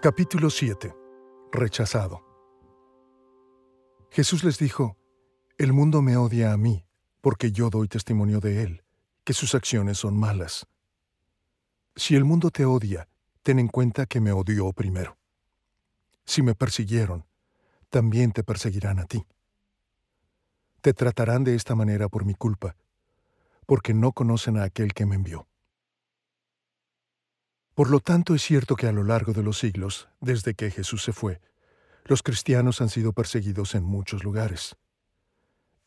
Capítulo 0.00 0.48
7. 0.48 0.94
Rechazado. 1.50 2.24
Jesús 4.12 4.44
les 4.44 4.56
dijo, 4.56 4.96
El 5.58 5.72
mundo 5.72 6.02
me 6.02 6.16
odia 6.16 6.52
a 6.52 6.56
mí, 6.56 6.86
porque 7.20 7.50
yo 7.50 7.68
doy 7.68 7.88
testimonio 7.88 8.38
de 8.38 8.62
él, 8.62 8.84
que 9.24 9.32
sus 9.32 9.56
acciones 9.56 9.98
son 9.98 10.16
malas. 10.16 10.68
Si 11.96 12.14
el 12.14 12.24
mundo 12.24 12.52
te 12.52 12.64
odia, 12.64 13.08
ten 13.42 13.58
en 13.58 13.66
cuenta 13.66 14.06
que 14.06 14.20
me 14.20 14.30
odió 14.30 14.72
primero. 14.72 15.18
Si 16.24 16.42
me 16.42 16.54
persiguieron, 16.54 17.26
también 17.90 18.30
te 18.30 18.44
perseguirán 18.44 19.00
a 19.00 19.04
ti. 19.04 19.26
Te 20.80 20.94
tratarán 20.94 21.42
de 21.42 21.56
esta 21.56 21.74
manera 21.74 22.08
por 22.08 22.24
mi 22.24 22.34
culpa, 22.34 22.76
porque 23.66 23.94
no 23.94 24.12
conocen 24.12 24.58
a 24.58 24.62
aquel 24.62 24.94
que 24.94 25.06
me 25.06 25.16
envió. 25.16 25.47
Por 27.78 27.90
lo 27.90 28.00
tanto, 28.00 28.34
es 28.34 28.42
cierto 28.42 28.74
que 28.74 28.88
a 28.88 28.92
lo 28.92 29.04
largo 29.04 29.32
de 29.32 29.44
los 29.44 29.60
siglos, 29.60 30.08
desde 30.20 30.54
que 30.54 30.72
Jesús 30.72 31.04
se 31.04 31.12
fue, 31.12 31.40
los 32.06 32.24
cristianos 32.24 32.80
han 32.80 32.88
sido 32.88 33.12
perseguidos 33.12 33.76
en 33.76 33.84
muchos 33.84 34.24
lugares. 34.24 34.74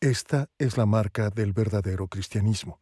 Esta 0.00 0.48
es 0.56 0.78
la 0.78 0.86
marca 0.86 1.28
del 1.28 1.52
verdadero 1.52 2.08
cristianismo. 2.08 2.80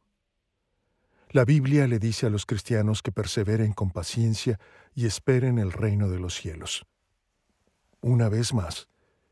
La 1.31 1.45
Biblia 1.45 1.89
le 1.89 1.99
dice 1.99 2.27
a 2.27 2.31
los 2.31 2.47
cristianos 2.47 3.03
que 3.03 3.11
perseveren 3.11 3.73
con 3.73 3.91
paciencia 3.91 4.61
y 4.95 5.07
esperen 5.07 5.59
el 5.59 5.73
reino 5.73 6.09
de 6.09 6.21
los 6.21 6.37
cielos. 6.37 6.87
Una 8.01 8.29
vez 8.29 8.55
más, 8.55 8.87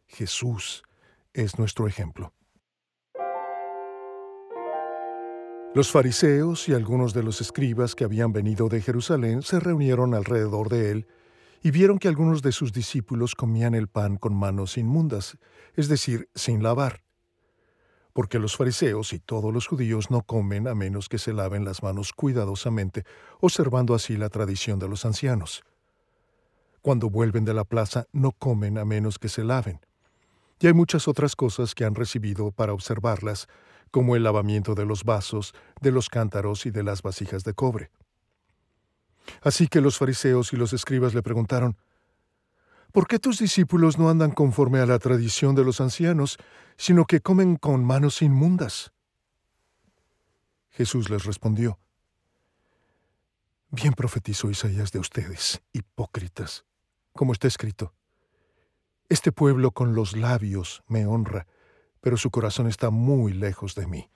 Jesús 0.08 0.82
es 1.34 1.56
nuestro 1.56 1.86
ejemplo. 1.86 2.32
Los 5.74 5.90
fariseos 5.92 6.68
y 6.68 6.74
algunos 6.74 7.14
de 7.14 7.22
los 7.22 7.40
escribas 7.40 7.94
que 7.94 8.04
habían 8.04 8.32
venido 8.32 8.68
de 8.68 8.80
Jerusalén 8.80 9.42
se 9.42 9.60
reunieron 9.60 10.14
alrededor 10.14 10.68
de 10.68 10.90
él 10.90 11.06
y 11.62 11.70
vieron 11.70 11.98
que 11.98 12.08
algunos 12.08 12.42
de 12.42 12.52
sus 12.52 12.72
discípulos 12.72 13.34
comían 13.34 13.74
el 13.74 13.88
pan 13.88 14.16
con 14.16 14.34
manos 14.34 14.78
inmundas, 14.78 15.38
es 15.74 15.88
decir, 15.88 16.28
sin 16.34 16.62
lavar 16.62 17.02
porque 18.18 18.40
los 18.40 18.56
fariseos 18.56 19.12
y 19.12 19.20
todos 19.20 19.54
los 19.54 19.68
judíos 19.68 20.10
no 20.10 20.22
comen 20.22 20.66
a 20.66 20.74
menos 20.74 21.08
que 21.08 21.18
se 21.18 21.32
laven 21.32 21.64
las 21.64 21.84
manos 21.84 22.12
cuidadosamente, 22.12 23.04
observando 23.40 23.94
así 23.94 24.16
la 24.16 24.28
tradición 24.28 24.80
de 24.80 24.88
los 24.88 25.04
ancianos. 25.04 25.62
Cuando 26.82 27.10
vuelven 27.10 27.44
de 27.44 27.54
la 27.54 27.62
plaza 27.62 28.06
no 28.10 28.32
comen 28.32 28.76
a 28.76 28.84
menos 28.84 29.20
que 29.20 29.28
se 29.28 29.44
laven. 29.44 29.78
Y 30.58 30.66
hay 30.66 30.72
muchas 30.72 31.06
otras 31.06 31.36
cosas 31.36 31.76
que 31.76 31.84
han 31.84 31.94
recibido 31.94 32.50
para 32.50 32.72
observarlas, 32.72 33.46
como 33.90 34.16
el 34.16 34.22
lavamiento 34.22 34.74
de 34.74 34.84
los 34.84 35.04
vasos, 35.04 35.54
de 35.80 35.92
los 35.92 36.08
cántaros 36.08 36.66
y 36.66 36.70
de 36.70 36.82
las 36.82 37.02
vasijas 37.02 37.44
de 37.44 37.54
cobre. 37.54 37.90
Así 39.42 39.68
que 39.68 39.80
los 39.80 39.98
fariseos 39.98 40.52
y 40.52 40.56
los 40.56 40.72
escribas 40.72 41.14
le 41.14 41.22
preguntaron, 41.22 41.76
¿Por 42.92 43.06
qué 43.06 43.18
tus 43.18 43.38
discípulos 43.38 43.98
no 43.98 44.08
andan 44.08 44.30
conforme 44.30 44.80
a 44.80 44.86
la 44.86 44.98
tradición 44.98 45.54
de 45.54 45.64
los 45.64 45.80
ancianos, 45.80 46.38
sino 46.76 47.04
que 47.04 47.20
comen 47.20 47.56
con 47.56 47.84
manos 47.84 48.22
inmundas? 48.22 48.92
Jesús 50.70 51.10
les 51.10 51.24
respondió, 51.24 51.78
Bien 53.70 53.92
profetizó 53.92 54.50
Isaías 54.50 54.92
de 54.92 54.98
ustedes, 54.98 55.60
hipócritas, 55.72 56.64
como 57.12 57.34
está 57.34 57.46
escrito. 57.46 57.92
Este 59.10 59.32
pueblo 59.32 59.72
con 59.72 59.94
los 59.94 60.16
labios 60.16 60.82
me 60.86 61.04
honra, 61.04 61.46
pero 62.08 62.16
su 62.16 62.30
corazón 62.30 62.68
está 62.68 62.88
muy 62.88 63.34
lejos 63.34 63.74
de 63.74 63.86
mí. 63.86 64.08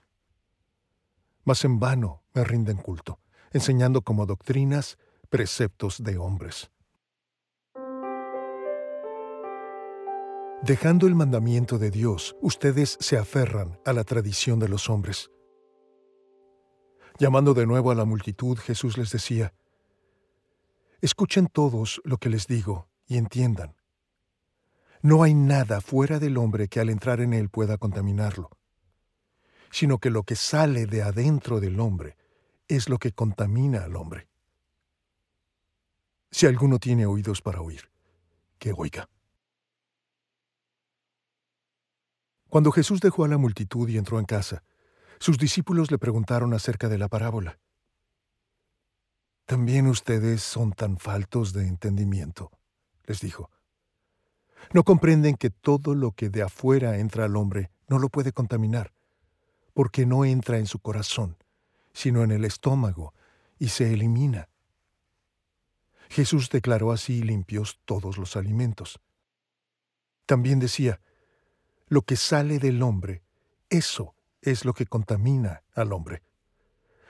Mas 1.43 1.63
en 1.63 1.79
vano 1.79 2.23
me 2.33 2.43
rinden 2.43 2.77
culto, 2.77 3.19
enseñando 3.51 4.01
como 4.01 4.25
doctrinas 4.25 4.97
preceptos 5.29 6.03
de 6.03 6.17
hombres. 6.17 6.71
Dejando 10.63 11.05
el 11.05 11.13
mandamiento 11.13 11.77
de 11.77 11.91
Dios, 11.91 12.35
ustedes 12.41 12.97
se 12.99 13.15
aferran 13.15 13.79
a 13.85 13.93
la 13.93 14.03
tradición 14.03 14.57
de 14.57 14.69
los 14.69 14.89
hombres. 14.89 15.29
Llamando 17.19 17.53
de 17.53 17.67
nuevo 17.67 17.91
a 17.91 17.95
la 17.95 18.05
multitud, 18.05 18.57
Jesús 18.57 18.97
les 18.97 19.11
decía, 19.11 19.53
Escuchen 20.99 21.45
todos 21.45 22.01
lo 22.03 22.17
que 22.17 22.29
les 22.29 22.47
digo 22.47 22.87
y 23.05 23.17
entiendan. 23.17 23.75
No 25.03 25.21
hay 25.21 25.33
nada 25.33 25.81
fuera 25.81 26.17
del 26.17 26.37
hombre 26.37 26.69
que 26.69 26.79
al 26.79 26.89
entrar 26.89 27.19
en 27.19 27.33
él 27.33 27.49
pueda 27.49 27.77
contaminarlo, 27.77 28.49
sino 29.69 29.97
que 29.97 30.09
lo 30.09 30.23
que 30.23 30.37
sale 30.37 30.85
de 30.85 31.03
adentro 31.03 31.59
del 31.59 31.81
hombre 31.81 32.15
es 32.69 32.87
lo 32.87 32.97
que 32.99 33.11
contamina 33.11 33.83
al 33.83 33.97
hombre. 33.97 34.29
Si 36.31 36.45
alguno 36.45 36.79
tiene 36.79 37.05
oídos 37.05 37.41
para 37.41 37.59
oír, 37.59 37.91
que 38.57 38.71
oiga. 38.71 39.09
Cuando 42.47 42.71
Jesús 42.71 43.01
dejó 43.01 43.25
a 43.25 43.27
la 43.27 43.37
multitud 43.37 43.89
y 43.89 43.97
entró 43.97 44.19
en 44.19 44.25
casa, 44.25 44.63
sus 45.19 45.37
discípulos 45.37 45.91
le 45.91 45.97
preguntaron 45.97 46.53
acerca 46.53 46.87
de 46.87 46.97
la 46.97 47.09
parábola. 47.09 47.59
¿También 49.45 49.87
ustedes 49.87 50.43
son 50.43 50.71
tan 50.71 50.97
faltos 50.97 51.51
de 51.51 51.67
entendimiento? 51.67 52.51
les 53.05 53.19
dijo. 53.19 53.49
¿No 54.71 54.83
comprenden 54.83 55.35
que 55.35 55.49
todo 55.49 55.95
lo 55.95 56.11
que 56.11 56.29
de 56.29 56.43
afuera 56.43 56.97
entra 56.97 57.25
al 57.25 57.35
hombre 57.35 57.71
no 57.87 57.99
lo 57.99 58.09
puede 58.09 58.31
contaminar, 58.31 58.93
porque 59.73 60.05
no 60.05 60.25
entra 60.25 60.57
en 60.57 60.67
su 60.67 60.79
corazón, 60.79 61.37
sino 61.93 62.23
en 62.23 62.31
el 62.31 62.45
estómago, 62.45 63.13
y 63.59 63.69
se 63.69 63.93
elimina? 63.93 64.49
Jesús 66.09 66.49
declaró 66.49 66.91
así 66.91 67.23
limpios 67.23 67.79
todos 67.85 68.17
los 68.17 68.35
alimentos. 68.35 68.99
También 70.25 70.59
decía, 70.59 71.01
lo 71.87 72.03
que 72.03 72.15
sale 72.15 72.59
del 72.59 72.81
hombre, 72.81 73.23
eso 73.69 74.15
es 74.41 74.65
lo 74.65 74.73
que 74.73 74.85
contamina 74.85 75.63
al 75.73 75.91
hombre. 75.91 76.23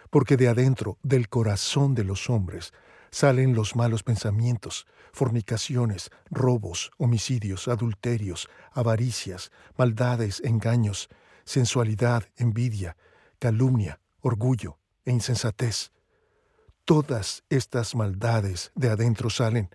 Porque 0.10 0.38
de 0.38 0.48
adentro, 0.48 0.98
del 1.04 1.30
corazón 1.30 1.96
de 1.96 2.04
los 2.04 2.30
hombres, 2.30 2.74
salen 3.14 3.54
los 3.54 3.76
malos 3.76 4.02
pensamientos, 4.02 4.88
fornicaciones, 5.14 6.10
robos, 6.32 6.92
homicidios, 6.98 7.68
adulterios, 7.68 8.50
avaricias, 8.72 9.52
maldades, 9.78 10.42
engaños, 10.44 11.10
sensualidad, 11.46 12.24
envidia, 12.38 12.98
calumnia, 13.38 14.00
orgullo 14.22 14.80
e 15.06 15.12
insensatez. 15.12 15.92
Todas 16.86 17.44
estas 17.50 17.94
maldades 17.94 18.72
de 18.74 18.90
adentro 18.90 19.30
salen 19.30 19.70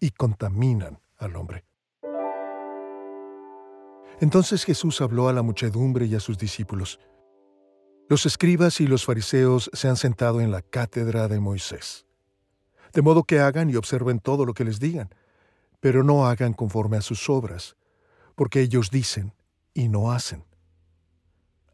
y 0.00 0.10
contaminan 0.10 0.98
al 1.18 1.36
hombre. 1.36 1.66
Entonces 4.20 4.64
Jesús 4.64 5.02
habló 5.02 5.28
a 5.28 5.34
la 5.34 5.42
muchedumbre 5.42 6.06
y 6.06 6.14
a 6.14 6.20
sus 6.20 6.38
discípulos. 6.38 6.98
Los 8.08 8.24
escribas 8.24 8.80
y 8.80 8.86
los 8.86 9.04
fariseos 9.04 9.70
se 9.74 9.88
han 9.88 9.96
sentado 9.96 10.40
en 10.40 10.50
la 10.50 10.62
cátedra 10.62 11.28
de 11.28 11.38
Moisés. 11.38 12.07
De 12.92 13.02
modo 13.02 13.24
que 13.24 13.40
hagan 13.40 13.70
y 13.70 13.76
observen 13.76 14.18
todo 14.18 14.44
lo 14.44 14.54
que 14.54 14.64
les 14.64 14.80
digan, 14.80 15.10
pero 15.80 16.02
no 16.02 16.26
hagan 16.26 16.52
conforme 16.52 16.96
a 16.96 17.02
sus 17.02 17.28
obras, 17.28 17.76
porque 18.34 18.60
ellos 18.60 18.90
dicen 18.90 19.34
y 19.74 19.88
no 19.88 20.12
hacen. 20.12 20.44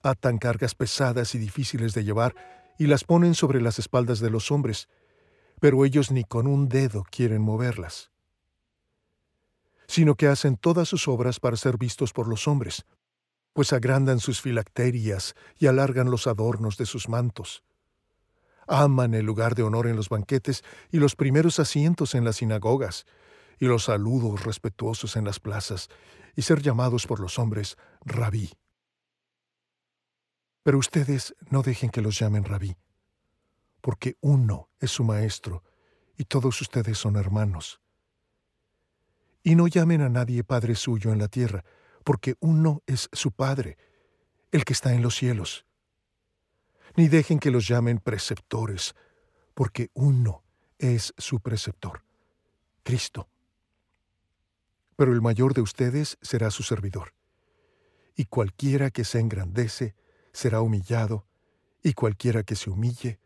Atan 0.02 0.38
cargas 0.38 0.74
pesadas 0.74 1.34
y 1.34 1.38
difíciles 1.38 1.94
de 1.94 2.04
llevar 2.04 2.34
y 2.78 2.86
las 2.86 3.04
ponen 3.04 3.34
sobre 3.34 3.60
las 3.60 3.78
espaldas 3.78 4.20
de 4.20 4.30
los 4.30 4.50
hombres, 4.50 4.88
pero 5.60 5.84
ellos 5.84 6.10
ni 6.10 6.24
con 6.24 6.46
un 6.46 6.68
dedo 6.68 7.04
quieren 7.10 7.40
moverlas 7.42 8.10
sino 9.86 10.14
que 10.14 10.26
hacen 10.26 10.56
todas 10.56 10.88
sus 10.88 11.08
obras 11.08 11.40
para 11.40 11.56
ser 11.56 11.78
vistos 11.78 12.12
por 12.12 12.28
los 12.28 12.48
hombres, 12.48 12.84
pues 13.52 13.72
agrandan 13.72 14.18
sus 14.18 14.40
filacterias 14.40 15.34
y 15.58 15.66
alargan 15.66 16.10
los 16.10 16.26
adornos 16.26 16.76
de 16.76 16.86
sus 16.86 17.08
mantos. 17.08 17.62
Aman 18.66 19.14
el 19.14 19.26
lugar 19.26 19.54
de 19.54 19.62
honor 19.62 19.86
en 19.86 19.96
los 19.96 20.08
banquetes 20.08 20.62
y 20.90 20.98
los 20.98 21.16
primeros 21.16 21.58
asientos 21.58 22.14
en 22.14 22.24
las 22.24 22.36
sinagogas, 22.36 23.06
y 23.58 23.66
los 23.66 23.84
saludos 23.84 24.44
respetuosos 24.44 25.16
en 25.16 25.24
las 25.24 25.40
plazas, 25.40 25.88
y 26.36 26.42
ser 26.42 26.62
llamados 26.62 27.06
por 27.06 27.20
los 27.20 27.38
hombres 27.38 27.76
rabí. 28.04 28.50
Pero 30.62 30.78
ustedes 30.78 31.34
no 31.50 31.62
dejen 31.62 31.90
que 31.90 32.00
los 32.00 32.18
llamen 32.18 32.44
rabí, 32.44 32.76
porque 33.80 34.16
uno 34.20 34.70
es 34.80 34.90
su 34.90 35.04
maestro, 35.04 35.62
y 36.16 36.24
todos 36.24 36.60
ustedes 36.60 36.98
son 36.98 37.16
hermanos. 37.16 37.80
Y 39.42 39.56
no 39.56 39.66
llamen 39.68 40.00
a 40.00 40.08
nadie 40.08 40.42
Padre 40.42 40.74
suyo 40.74 41.12
en 41.12 41.18
la 41.18 41.28
tierra, 41.28 41.64
porque 42.02 42.36
uno 42.40 42.82
es 42.86 43.08
su 43.12 43.32
Padre, 43.32 43.76
el 44.52 44.64
que 44.64 44.72
está 44.72 44.94
en 44.94 45.02
los 45.02 45.16
cielos. 45.16 45.66
Ni 46.96 47.08
dejen 47.08 47.38
que 47.38 47.50
los 47.50 47.66
llamen 47.66 47.98
preceptores, 47.98 48.94
porque 49.54 49.90
uno 49.94 50.42
es 50.78 51.12
su 51.18 51.40
preceptor, 51.40 52.02
Cristo. 52.82 53.28
Pero 54.96 55.12
el 55.12 55.20
mayor 55.20 55.54
de 55.54 55.60
ustedes 55.60 56.18
será 56.22 56.50
su 56.50 56.62
servidor. 56.62 57.14
Y 58.16 58.26
cualquiera 58.26 58.90
que 58.90 59.04
se 59.04 59.18
engrandece 59.18 59.94
será 60.32 60.60
humillado, 60.60 61.26
y 61.82 61.94
cualquiera 61.94 62.42
que 62.44 62.56
se 62.56 62.70
humille 62.70 63.18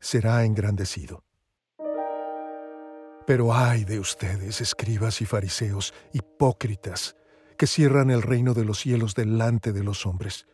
será 0.00 0.44
engrandecido. 0.44 1.24
Pero 3.26 3.54
ay 3.54 3.84
de 3.84 4.00
ustedes, 4.00 4.60
escribas 4.60 5.20
y 5.20 5.26
fariseos, 5.26 5.94
hipócritas, 6.12 7.16
que 7.56 7.68
cierran 7.68 8.10
el 8.10 8.22
reino 8.22 8.54
de 8.54 8.64
los 8.64 8.80
cielos 8.80 9.14
delante 9.14 9.72
de 9.72 9.84
los 9.84 10.06
hombres, 10.06 10.46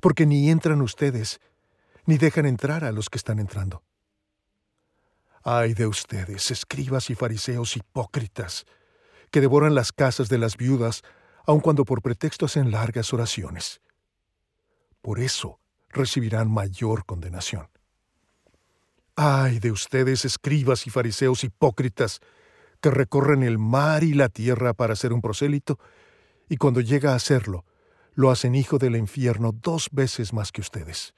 porque 0.00 0.24
ni 0.24 0.50
entran 0.50 0.80
ustedes, 0.80 1.40
ni 2.08 2.16
dejan 2.16 2.46
entrar 2.46 2.84
a 2.84 2.90
los 2.90 3.10
que 3.10 3.18
están 3.18 3.38
entrando. 3.38 3.82
Ay 5.44 5.74
de 5.74 5.86
ustedes, 5.86 6.50
escribas 6.50 7.10
y 7.10 7.14
fariseos 7.14 7.76
hipócritas, 7.76 8.64
que 9.30 9.42
devoran 9.42 9.74
las 9.74 9.92
casas 9.92 10.30
de 10.30 10.38
las 10.38 10.56
viudas, 10.56 11.02
aun 11.44 11.60
cuando 11.60 11.84
por 11.84 12.00
pretexto 12.00 12.46
hacen 12.46 12.70
largas 12.70 13.12
oraciones. 13.12 13.82
Por 15.02 15.20
eso 15.20 15.60
recibirán 15.90 16.50
mayor 16.50 17.04
condenación. 17.04 17.68
Ay 19.14 19.58
de 19.58 19.70
ustedes, 19.70 20.24
escribas 20.24 20.86
y 20.86 20.90
fariseos 20.90 21.44
hipócritas, 21.44 22.20
que 22.80 22.90
recorren 22.90 23.42
el 23.42 23.58
mar 23.58 24.02
y 24.02 24.14
la 24.14 24.30
tierra 24.30 24.72
para 24.72 24.96
ser 24.96 25.12
un 25.12 25.20
prosélito, 25.20 25.78
y 26.48 26.56
cuando 26.56 26.80
llega 26.80 27.12
a 27.12 27.16
hacerlo, 27.16 27.66
lo 28.14 28.30
hacen 28.30 28.54
hijo 28.54 28.78
del 28.78 28.96
infierno 28.96 29.52
dos 29.52 29.90
veces 29.92 30.32
más 30.32 30.52
que 30.52 30.62
ustedes. 30.62 31.12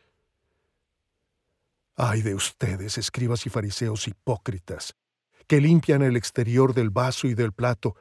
Ay 2.03 2.23
de 2.23 2.35
ustedes, 2.35 2.97
escribas 2.97 3.45
y 3.45 3.51
fariseos 3.51 4.09
hipócritas, 4.09 4.95
que 5.47 5.61
limpian 5.61 6.01
el 6.01 6.17
exterior 6.17 6.73
del 6.73 6.89
vaso 6.89 7.27
y 7.27 7.35
del 7.35 7.53
plato, 7.53 7.95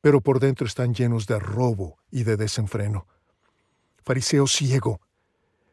pero 0.00 0.20
por 0.20 0.38
dentro 0.38 0.64
están 0.64 0.94
llenos 0.94 1.26
de 1.26 1.40
robo 1.40 1.98
y 2.12 2.22
de 2.22 2.36
desenfreno. 2.36 3.08
Fariseo 4.04 4.46
ciego, 4.46 5.00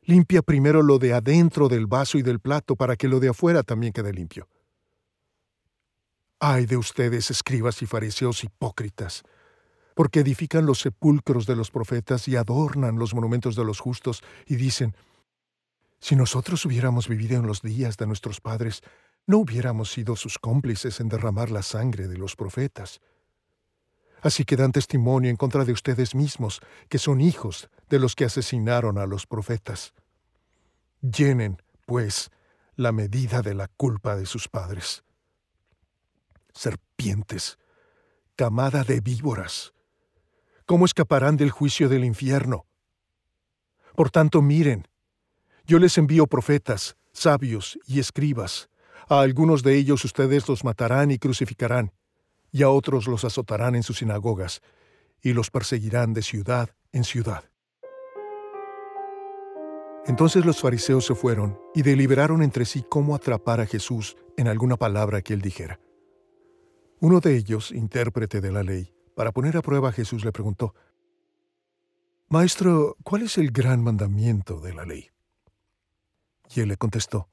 limpia 0.02 0.42
primero 0.42 0.82
lo 0.82 0.98
de 0.98 1.14
adentro 1.14 1.70
del 1.70 1.86
vaso 1.86 2.18
y 2.18 2.24
del 2.24 2.40
plato 2.40 2.76
para 2.76 2.96
que 2.96 3.08
lo 3.08 3.20
de 3.20 3.30
afuera 3.30 3.62
también 3.62 3.94
quede 3.94 4.14
limpio. 4.14 4.48
Ay 6.40 6.66
de 6.66 6.76
ustedes, 6.76 7.30
escribas 7.30 7.84
y 7.84 7.86
fariseos 7.86 8.44
hipócritas, 8.44 9.22
porque 9.94 10.22
edifican 10.22 10.66
los 10.66 10.80
sepulcros 10.80 11.46
de 11.46 11.56
los 11.56 11.70
profetas 11.70 12.28
y 12.28 12.36
adornan 12.36 12.98
los 12.98 13.14
monumentos 13.14 13.56
de 13.56 13.64
los 13.64 13.80
justos 13.80 14.24
y 14.48 14.56
dicen, 14.56 14.96
si 16.00 16.16
nosotros 16.16 16.66
hubiéramos 16.66 17.08
vivido 17.08 17.38
en 17.38 17.46
los 17.46 17.62
días 17.62 17.98
de 17.98 18.08
nuestros 18.08 18.42
padres, 18.42 18.82
no 19.26 19.38
hubiéramos 19.38 19.92
sido 19.92 20.16
sus 20.16 20.40
cómplices 20.40 21.00
en 21.00 21.10
derramar 21.10 21.52
la 21.52 21.62
sangre 21.62 22.08
de 22.08 22.18
los 22.18 22.36
profetas. 22.36 23.02
Así 24.22 24.44
que 24.44 24.56
dan 24.56 24.72
testimonio 24.72 25.30
en 25.30 25.38
contra 25.38 25.66
de 25.66 25.72
ustedes 25.72 26.16
mismos, 26.16 26.62
que 26.90 26.98
son 26.98 27.22
hijos 27.22 27.70
de 27.90 28.00
los 28.00 28.16
que 28.16 28.26
asesinaron 28.26 28.98
a 28.98 29.06
los 29.06 29.28
profetas. 29.28 29.94
Llenen, 31.02 31.62
pues, 31.86 32.32
la 32.76 32.92
medida 32.92 33.42
de 33.42 33.54
la 33.54 33.68
culpa 33.68 34.16
de 34.16 34.26
sus 34.26 34.48
padres. 34.48 35.04
Serpientes, 36.54 37.58
camada 38.36 38.84
de 38.84 39.00
víboras, 39.00 39.74
¿cómo 40.66 40.86
escaparán 40.86 41.38
del 41.38 41.52
juicio 41.52 41.88
del 41.88 42.04
infierno? 42.04 42.66
Por 43.96 44.12
tanto, 44.12 44.42
miren, 44.42 44.89
yo 45.70 45.78
les 45.78 46.00
envío 46.00 46.26
profetas, 46.26 46.98
sabios 47.12 47.78
y 47.86 48.00
escribas. 48.00 48.72
A 49.08 49.22
algunos 49.22 49.62
de 49.62 49.76
ellos 49.76 50.04
ustedes 50.04 50.50
los 50.50 50.64
matarán 50.64 51.12
y 51.12 51.20
crucificarán, 51.20 51.94
y 52.52 52.64
a 52.64 52.72
otros 52.72 53.06
los 53.06 53.24
azotarán 53.24 53.76
en 53.76 53.84
sus 53.84 54.00
sinagogas, 54.00 54.62
y 55.22 55.34
los 55.34 55.52
perseguirán 55.52 56.16
de 56.16 56.24
ciudad 56.24 56.72
en 56.92 57.04
ciudad. 57.04 57.44
Entonces 60.08 60.44
los 60.44 60.60
fariseos 60.60 61.06
se 61.06 61.14
fueron 61.14 61.60
y 61.76 61.84
deliberaron 61.84 62.42
entre 62.42 62.66
sí 62.66 62.84
cómo 62.90 63.14
atrapar 63.14 63.60
a 63.60 63.68
Jesús 63.68 64.18
en 64.38 64.48
alguna 64.48 64.76
palabra 64.76 65.22
que 65.22 65.34
él 65.34 65.42
dijera. 65.42 65.80
Uno 67.00 67.20
de 67.20 67.36
ellos, 67.36 67.72
intérprete 67.72 68.42
de 68.42 68.52
la 68.52 68.64
ley, 68.64 68.92
para 69.14 69.32
poner 69.32 69.56
a 69.56 69.62
prueba 69.62 69.90
a 69.90 69.92
Jesús, 69.92 70.26
le 70.26 70.32
preguntó, 70.32 70.74
Maestro, 72.28 72.98
¿cuál 73.04 73.22
es 73.22 73.38
el 73.38 73.52
gran 73.52 73.84
mandamiento 73.84 74.60
de 74.60 74.74
la 74.74 74.86
ley? 74.86 75.12
Y 76.50 76.62
él 76.62 76.70
le 76.70 76.78
contestó, 76.78 77.30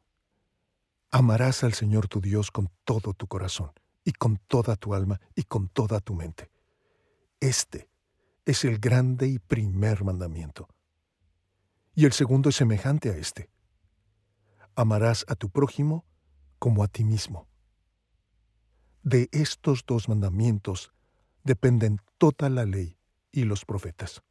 Amarás 1.10 1.64
al 1.64 1.72
Señor 1.72 2.08
tu 2.08 2.20
Dios 2.20 2.50
con 2.50 2.70
todo 2.84 3.14
tu 3.14 3.26
corazón, 3.26 3.72
y 4.04 4.12
con 4.12 4.36
toda 4.36 4.76
tu 4.76 4.94
alma, 4.94 5.20
y 5.34 5.44
con 5.44 5.68
toda 5.68 6.00
tu 6.00 6.14
mente. 6.14 6.50
Este 7.40 7.88
es 8.44 8.64
el 8.64 8.78
grande 8.78 9.26
y 9.28 9.38
primer 9.38 10.04
mandamiento. 10.04 10.68
Y 11.94 12.04
el 12.04 12.12
segundo 12.12 12.50
es 12.50 12.56
semejante 12.56 13.10
a 13.10 13.16
este. 13.16 13.50
Amarás 14.74 15.24
a 15.28 15.34
tu 15.34 15.48
prójimo 15.48 16.04
como 16.58 16.84
a 16.84 16.88
ti 16.88 17.04
mismo. 17.04 17.48
De 19.02 19.28
estos 19.32 19.84
dos 19.86 20.08
mandamientos 20.08 20.92
dependen 21.44 22.00
toda 22.19 22.50
la 22.50 22.66
ley 22.66 22.98
y 23.32 23.44
los 23.44 23.64
profetas. 23.64 24.22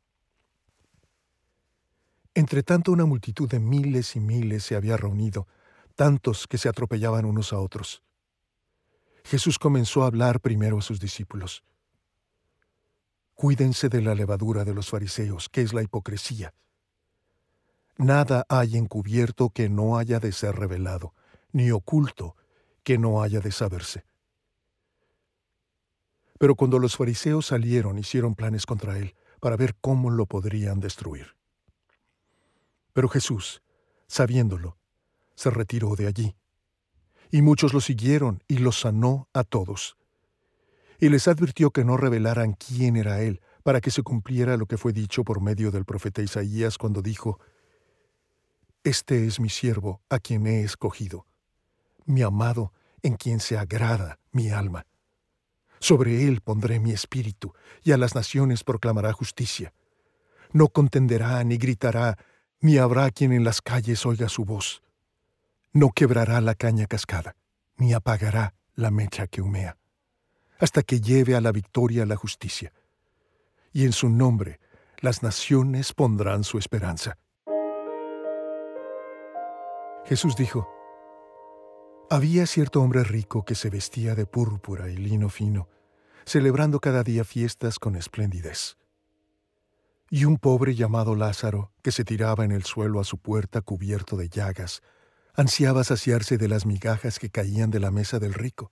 Entre 2.37 2.63
tanto 2.63 2.91
una 2.91 3.05
multitud 3.05 3.49
de 3.49 3.61
miles 3.61 4.17
y 4.17 4.19
miles 4.19 4.65
se 4.65 4.75
había 4.75 4.97
reunido, 4.97 5.47
tantos 5.95 6.47
que 6.47 6.57
se 6.57 6.67
atropellaban 6.67 7.23
unos 7.23 7.53
a 7.53 7.59
otros. 7.59 8.03
Jesús 9.23 9.57
comenzó 9.57 10.03
a 10.03 10.07
hablar 10.07 10.41
primero 10.41 10.77
a 10.77 10.81
sus 10.81 10.99
discípulos. 10.99 11.63
Cuídense 13.35 13.87
de 13.87 14.01
la 14.01 14.15
levadura 14.15 14.65
de 14.65 14.73
los 14.73 14.89
fariseos, 14.89 15.47
que 15.47 15.61
es 15.61 15.73
la 15.73 15.81
hipocresía. 15.81 16.53
Nada 17.97 18.45
hay 18.49 18.75
encubierto 18.75 19.49
que 19.49 19.69
no 19.69 19.97
haya 19.97 20.19
de 20.19 20.33
ser 20.33 20.55
revelado, 20.55 21.13
ni 21.53 21.71
oculto 21.71 22.35
que 22.83 22.97
no 22.97 23.23
haya 23.23 23.39
de 23.39 23.53
saberse. 23.53 24.05
Pero 26.38 26.55
cuando 26.55 26.79
los 26.79 26.97
fariseos 26.97 27.45
salieron, 27.45 27.97
hicieron 27.97 28.35
planes 28.35 28.65
contra 28.65 28.97
él 28.97 29.15
para 29.39 29.55
ver 29.55 29.75
cómo 29.79 30.09
lo 30.09 30.25
podrían 30.25 30.81
destruir. 30.81 31.34
Pero 32.95 33.09
Jesús, 33.09 33.62
sabiéndolo, 34.07 34.77
se 35.36 35.50
retiró 35.50 35.97
de 35.97 36.07
allí. 36.07 36.38
Y 37.30 37.42
muchos 37.42 37.74
lo 37.74 37.81
siguieron 37.81 38.42
y 38.47 38.59
lo 38.59 38.71
sanó 38.71 39.27
a 39.33 39.44
todos. 39.44 39.97
Y 40.97 41.09
les 41.09 41.27
advirtió 41.27 41.71
que 41.71 41.83
no 41.83 41.97
revelaran 41.97 42.53
quién 42.53 42.95
era 42.95 43.21
Él, 43.21 43.42
para 43.63 43.81
que 43.81 43.92
se 43.92 44.01
cumpliera 44.01 44.56
lo 44.56 44.65
que 44.65 44.77
fue 44.77 44.94
dicho 44.94 45.25
por 45.25 45.42
medio 45.42 45.71
del 45.71 45.83
profeta 45.83 46.21
Isaías 46.21 46.77
cuando 46.77 47.01
dijo, 47.01 47.42
Este 48.86 49.27
es 49.27 49.41
mi 49.41 49.50
siervo 49.50 50.01
a 50.07 50.19
quien 50.19 50.48
he 50.48 50.62
escogido, 50.62 51.27
mi 52.06 52.21
amado 52.21 52.71
en 53.03 53.18
quien 53.18 53.41
se 53.41 53.57
agrada 53.57 54.19
mi 54.31 54.51
alma. 54.51 54.86
Sobre 55.79 56.25
él 56.29 56.39
pondré 56.39 56.79
mi 56.79 56.93
espíritu, 56.93 57.53
y 57.84 57.91
a 57.91 57.98
las 57.98 58.15
naciones 58.15 58.63
proclamará 58.63 59.12
justicia. 59.12 59.74
No 60.53 60.69
contenderá 60.69 61.43
ni 61.43 61.58
gritará, 61.58 62.17
ni 62.62 62.77
habrá 62.77 63.12
quien 63.12 63.31
en 63.33 63.43
las 63.43 63.62
calles 63.62 64.05
oiga 64.05 64.29
su 64.29 64.45
voz. 64.45 64.81
No 65.74 65.91
quebrará 65.91 66.41
la 66.41 66.55
caña 66.55 66.88
cascada, 66.88 67.35
ni 67.77 67.93
apagará 67.93 68.53
la 68.75 68.91
mecha 68.91 69.27
que 69.27 69.41
humea, 69.41 69.77
hasta 70.59 70.81
que 70.81 71.01
lleve 71.01 71.35
a 71.35 71.41
la 71.41 71.51
victoria 71.51 72.05
la 72.05 72.15
justicia. 72.15 72.74
Y 73.74 73.85
en 73.85 73.91
su 73.91 74.09
nombre 74.09 74.59
las 75.00 75.21
naciones 75.21 75.93
pondrán 75.93 76.43
su 76.43 76.57
esperanza. 76.57 77.17
Jesús 80.05 80.35
dijo, 80.35 80.69
Había 82.09 82.45
cierto 82.45 82.81
hombre 82.81 83.03
rico 83.03 83.43
que 83.43 83.55
se 83.55 83.69
vestía 83.69 84.15
de 84.15 84.25
púrpura 84.25 84.89
y 84.89 84.95
lino 84.95 85.29
fino, 85.29 85.67
celebrando 86.25 86.79
cada 86.79 87.03
día 87.03 87.24
fiestas 87.24 87.79
con 87.79 87.95
esplendidez 87.95 88.77
y 90.09 90.25
un 90.25 90.38
pobre 90.38 90.75
llamado 90.75 91.15
Lázaro, 91.15 91.71
que 91.81 91.91
se 91.91 92.05
tiraba 92.05 92.45
en 92.45 92.51
el 92.51 92.63
suelo 92.63 93.00
a 93.00 93.03
su 93.03 93.17
puerta 93.17 93.62
cubierto 93.62 94.17
de 94.17 94.29
llagas, 94.29 94.81
ansiaba 95.33 95.83
saciarse 95.83 96.38
de 96.38 96.47
las 96.47 96.65
migajas 96.65 97.19
que 97.19 97.29
caían 97.29 97.71
de 97.71 97.79
la 97.79 97.91
mesa 97.91 98.19
del 98.19 98.33
rico. 98.33 98.71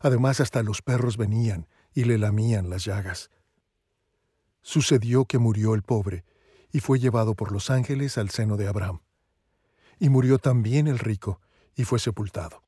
Además 0.00 0.40
hasta 0.40 0.62
los 0.62 0.82
perros 0.82 1.16
venían 1.16 1.66
y 1.92 2.04
le 2.04 2.18
lamían 2.18 2.70
las 2.70 2.84
llagas. 2.84 3.30
Sucedió 4.62 5.24
que 5.24 5.38
murió 5.38 5.74
el 5.74 5.82
pobre 5.82 6.24
y 6.72 6.80
fue 6.80 6.98
llevado 6.98 7.34
por 7.34 7.52
los 7.52 7.70
ángeles 7.70 8.18
al 8.18 8.30
seno 8.30 8.56
de 8.56 8.68
Abraham. 8.68 9.00
Y 9.98 10.08
murió 10.08 10.38
también 10.38 10.86
el 10.86 10.98
rico 10.98 11.40
y 11.74 11.84
fue 11.84 11.98
sepultado. 11.98 12.62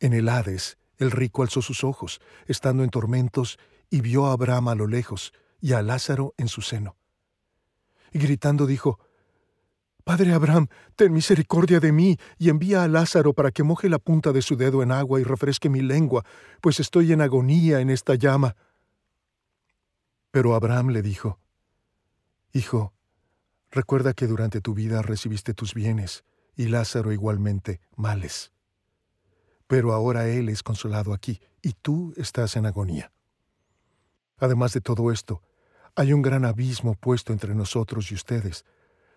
En 0.00 0.12
el 0.12 0.28
Hades, 0.28 0.78
el 0.98 1.10
rico 1.10 1.42
alzó 1.42 1.62
sus 1.62 1.84
ojos, 1.84 2.20
estando 2.46 2.84
en 2.84 2.90
tormentos, 2.90 3.58
y 3.90 4.00
vio 4.00 4.26
a 4.26 4.32
Abraham 4.32 4.68
a 4.68 4.74
lo 4.74 4.86
lejos, 4.86 5.32
y 5.60 5.72
a 5.72 5.82
Lázaro 5.82 6.34
en 6.36 6.48
su 6.48 6.62
seno. 6.62 6.96
Y 8.12 8.18
gritando 8.18 8.66
dijo, 8.66 8.98
Padre 10.04 10.32
Abraham, 10.32 10.68
ten 10.96 11.12
misericordia 11.12 11.80
de 11.80 11.92
mí 11.92 12.16
y 12.38 12.48
envía 12.48 12.82
a 12.82 12.88
Lázaro 12.88 13.34
para 13.34 13.50
que 13.50 13.62
moje 13.62 13.90
la 13.90 13.98
punta 13.98 14.32
de 14.32 14.40
su 14.40 14.56
dedo 14.56 14.82
en 14.82 14.90
agua 14.90 15.20
y 15.20 15.22
refresque 15.24 15.68
mi 15.68 15.82
lengua, 15.82 16.24
pues 16.62 16.80
estoy 16.80 17.12
en 17.12 17.20
agonía 17.20 17.80
en 17.80 17.90
esta 17.90 18.14
llama. 18.14 18.56
Pero 20.30 20.54
Abraham 20.54 20.88
le 20.88 21.02
dijo, 21.02 21.38
Hijo, 22.52 22.94
recuerda 23.70 24.14
que 24.14 24.26
durante 24.26 24.62
tu 24.62 24.72
vida 24.72 25.02
recibiste 25.02 25.52
tus 25.52 25.74
bienes 25.74 26.24
y 26.56 26.68
Lázaro 26.68 27.12
igualmente 27.12 27.80
males. 27.94 28.52
Pero 29.66 29.92
ahora 29.92 30.26
él 30.26 30.48
es 30.48 30.62
consolado 30.62 31.12
aquí 31.12 31.40
y 31.60 31.74
tú 31.74 32.14
estás 32.16 32.56
en 32.56 32.64
agonía. 32.64 33.12
Además 34.38 34.72
de 34.72 34.80
todo 34.80 35.12
esto, 35.12 35.42
hay 35.98 36.12
un 36.12 36.22
gran 36.22 36.44
abismo 36.44 36.94
puesto 36.94 37.32
entre 37.32 37.56
nosotros 37.56 38.12
y 38.12 38.14
ustedes, 38.14 38.64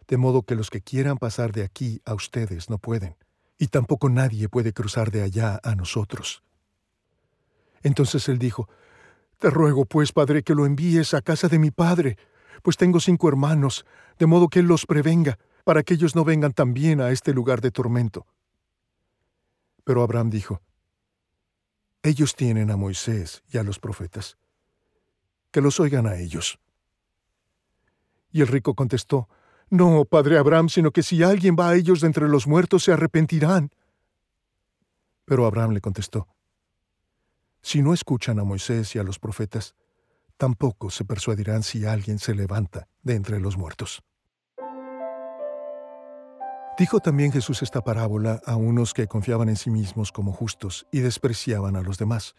de 0.08 0.18
modo 0.18 0.42
que 0.42 0.56
los 0.56 0.72
que 0.72 0.82
quieran 0.82 1.20
pasar 1.20 1.52
de 1.52 1.62
aquí 1.62 2.02
a 2.06 2.16
ustedes 2.16 2.72
no 2.72 2.80
pueden, 2.80 3.16
y 3.60 3.68
tampoco 3.68 4.10
nadie 4.10 4.50
puede 4.50 4.74
cruzar 4.74 5.12
de 5.12 5.22
allá 5.22 5.60
a 5.62 5.76
nosotros. 5.76 6.42
Entonces 7.84 8.28
él 8.30 8.40
dijo, 8.40 8.68
Te 9.38 9.52
ruego, 9.52 9.86
pues, 9.86 10.12
Padre, 10.12 10.42
que 10.42 10.56
lo 10.56 10.66
envíes 10.66 11.14
a 11.14 11.22
casa 11.22 11.48
de 11.48 11.60
mi 11.60 11.70
Padre, 11.70 12.18
pues 12.64 12.78
tengo 12.78 13.00
cinco 13.00 13.30
hermanos, 13.30 13.86
de 14.18 14.26
modo 14.26 14.48
que 14.48 14.58
él 14.58 14.66
los 14.66 14.88
prevenga, 14.88 15.38
para 15.64 15.84
que 15.84 15.94
ellos 15.94 16.16
no 16.16 16.26
vengan 16.26 16.52
también 16.52 17.00
a 17.00 17.12
este 17.12 17.32
lugar 17.32 17.62
de 17.62 17.70
tormento. 17.70 18.26
Pero 19.84 20.02
Abraham 20.02 20.32
dijo, 20.32 20.64
Ellos 22.02 22.36
tienen 22.36 22.72
a 22.72 22.76
Moisés 22.76 23.44
y 23.54 23.60
a 23.60 23.64
los 23.64 23.78
profetas. 23.78 24.36
Que 25.52 25.62
los 25.62 25.80
oigan 25.80 26.08
a 26.08 26.16
ellos. 26.16 26.58
Y 28.32 28.42
el 28.42 28.48
rico 28.48 28.76
contestó, 28.76 29.28
No, 29.70 30.06
padre 30.06 30.38
Abraham, 30.38 30.70
sino 30.70 30.92
que 30.92 31.04
si 31.04 31.24
alguien 31.24 31.56
va 31.60 31.70
a 31.70 31.76
ellos 31.76 32.02
de 32.02 32.08
entre 32.08 32.28
los 32.28 32.48
muertos 32.48 32.84
se 32.84 32.94
arrepentirán. 32.94 33.72
Pero 35.26 35.46
Abraham 35.46 35.72
le 35.72 35.82
contestó, 35.82 36.28
Si 37.62 37.82
no 37.82 37.94
escuchan 37.94 38.40
a 38.40 38.44
Moisés 38.44 38.96
y 38.96 39.00
a 39.00 39.04
los 39.04 39.20
profetas, 39.20 39.76
tampoco 40.38 40.90
se 40.90 41.06
persuadirán 41.06 41.64
si 41.64 41.86
alguien 41.86 42.20
se 42.20 42.34
levanta 42.34 42.88
de 43.04 43.16
entre 43.16 43.40
los 43.40 43.58
muertos. 43.58 44.02
Dijo 46.78 47.00
también 47.00 47.32
Jesús 47.32 47.62
esta 47.62 47.84
parábola 47.84 48.42
a 48.46 48.56
unos 48.56 48.94
que 48.94 49.08
confiaban 49.08 49.50
en 49.50 49.58
sí 49.58 49.70
mismos 49.70 50.12
como 50.12 50.32
justos 50.32 50.88
y 50.92 51.02
despreciaban 51.02 51.76
a 51.76 51.82
los 51.82 51.98
demás. 51.98 52.34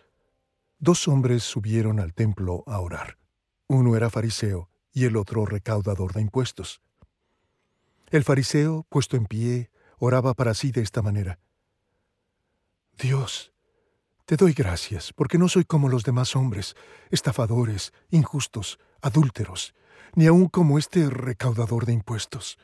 Dos 0.79 1.07
hombres 1.07 1.45
subieron 1.45 2.01
al 2.01 2.13
templo 2.13 2.65
a 2.67 2.81
orar. 2.81 3.19
Uno 3.69 3.95
era 3.95 4.11
fariseo 4.11 4.72
y 4.93 5.05
el 5.05 5.17
otro 5.17 5.47
recaudador 5.47 6.13
de 6.13 6.21
impuestos. 6.21 6.81
El 8.11 8.25
fariseo, 8.25 8.87
puesto 8.89 9.17
en 9.17 9.27
pie, 9.27 9.71
oraba 9.99 10.35
para 10.35 10.55
sí 10.55 10.71
de 10.71 10.83
esta 10.83 11.01
manera. 11.01 11.39
Dios, 12.99 13.53
te 14.27 14.37
doy 14.37 14.53
gracias, 14.53 15.13
porque 15.13 15.39
no 15.39 15.49
soy 15.49 15.65
como 15.65 15.89
los 15.89 16.05
demás 16.05 16.37
hombres, 16.37 16.77
estafadores, 17.11 17.93
injustos, 18.11 18.79
adúlteros, 19.01 19.75
ni 20.15 20.27
aun 20.27 20.49
como 20.49 20.79
este 20.79 21.09
recaudador 21.09 21.87
de 21.87 21.95
impuestos. 21.95 22.59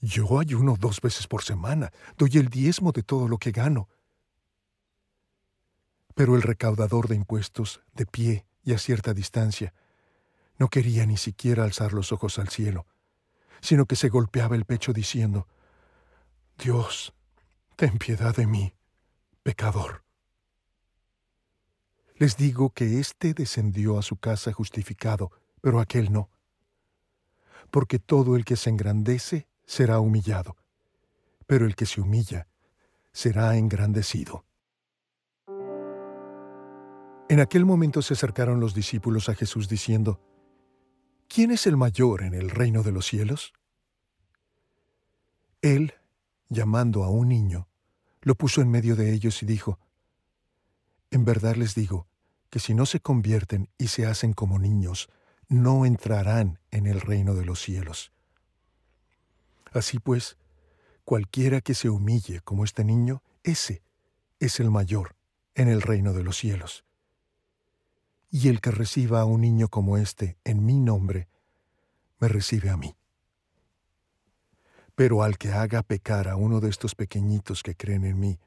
Yo 0.00 0.40
ayuno 0.40 0.76
dos 0.78 1.00
veces 1.00 1.28
por 1.28 1.44
semana, 1.44 1.92
doy 2.18 2.32
el 2.34 2.48
diezmo 2.48 2.90
de 2.92 3.02
todo 3.02 3.28
lo 3.28 3.38
que 3.38 3.52
gano. 3.52 3.88
Pero 6.14 6.34
el 6.34 6.42
recaudador 6.42 7.08
de 7.08 7.14
impuestos, 7.14 7.80
de 7.94 8.06
pie 8.06 8.46
y 8.64 8.74
a 8.74 8.78
cierta 8.78 9.14
distancia, 9.14 9.72
no 10.62 10.68
quería 10.68 11.04
ni 11.06 11.16
siquiera 11.16 11.64
alzar 11.64 11.92
los 11.92 12.12
ojos 12.12 12.38
al 12.38 12.48
cielo, 12.48 12.86
sino 13.60 13.86
que 13.86 13.96
se 13.96 14.08
golpeaba 14.08 14.54
el 14.54 14.64
pecho 14.64 14.92
diciendo, 14.92 15.48
Dios, 16.56 17.12
ten 17.74 17.98
piedad 17.98 18.32
de 18.36 18.46
mí, 18.46 18.72
pecador. 19.42 20.04
Les 22.14 22.36
digo 22.36 22.70
que 22.70 23.00
éste 23.00 23.34
descendió 23.34 23.98
a 23.98 24.02
su 24.02 24.18
casa 24.18 24.52
justificado, 24.52 25.32
pero 25.60 25.80
aquel 25.80 26.12
no. 26.12 26.30
Porque 27.72 27.98
todo 27.98 28.36
el 28.36 28.44
que 28.44 28.54
se 28.54 28.70
engrandece 28.70 29.48
será 29.66 29.98
humillado, 29.98 30.56
pero 31.48 31.66
el 31.66 31.74
que 31.74 31.86
se 31.86 32.00
humilla 32.00 32.46
será 33.10 33.56
engrandecido. 33.56 34.44
En 37.28 37.40
aquel 37.40 37.64
momento 37.64 38.00
se 38.00 38.14
acercaron 38.14 38.60
los 38.60 38.74
discípulos 38.74 39.28
a 39.28 39.34
Jesús 39.34 39.68
diciendo, 39.68 40.20
¿quién 41.32 41.50
es 41.50 41.66
el 41.66 41.78
mayor 41.78 42.22
en 42.22 42.34
el 42.34 42.50
reino 42.50 42.82
de 42.82 42.92
los 42.92 43.06
cielos? 43.06 43.54
Él, 45.62 45.94
llamando 46.50 47.04
a 47.04 47.08
un 47.08 47.28
niño, 47.28 47.68
lo 48.20 48.34
puso 48.34 48.60
en 48.60 48.70
medio 48.70 48.96
de 48.96 49.12
ellos 49.14 49.42
y 49.42 49.46
dijo, 49.46 49.78
En 51.10 51.24
verdad 51.24 51.56
les 51.56 51.74
digo, 51.74 52.06
que 52.50 52.58
si 52.58 52.74
no 52.74 52.84
se 52.84 53.00
convierten 53.00 53.70
y 53.78 53.88
se 53.88 54.04
hacen 54.04 54.34
como 54.34 54.58
niños, 54.58 55.08
no 55.48 55.86
entrarán 55.86 56.58
en 56.70 56.86
el 56.86 57.00
reino 57.00 57.34
de 57.34 57.46
los 57.46 57.62
cielos. 57.62 58.12
Así 59.72 59.98
pues, 59.98 60.36
cualquiera 61.04 61.62
que 61.62 61.72
se 61.72 61.88
humille 61.88 62.40
como 62.40 62.64
este 62.64 62.84
niño, 62.84 63.22
ese 63.42 63.82
es 64.38 64.60
el 64.60 64.70
mayor 64.70 65.16
en 65.54 65.68
el 65.68 65.80
reino 65.80 66.12
de 66.12 66.24
los 66.24 66.36
cielos. 66.36 66.84
Y 68.32 68.48
el 68.48 68.60
que 68.60 68.72
reciba 68.72 69.20
a 69.20 69.24
un 69.24 69.42
niño 69.42 69.68
como 69.68 69.96
este 69.96 70.36
en 70.42 70.66
mi 70.66 70.80
nombre, 70.80 71.28
me 72.18 72.26
recibe 72.26 72.70
a 72.70 72.76
mí. 72.76 72.96
Pero 74.96 75.22
al 75.22 75.38
que 75.38 75.52
haga 75.52 75.84
pecar 75.84 76.26
a 76.26 76.34
uno 76.34 76.58
de 76.58 76.70
estos 76.70 76.96
pequeñitos 76.96 77.62
que 77.62 77.76
creen 77.76 78.04
en 78.04 78.18
mí, 78.18 78.40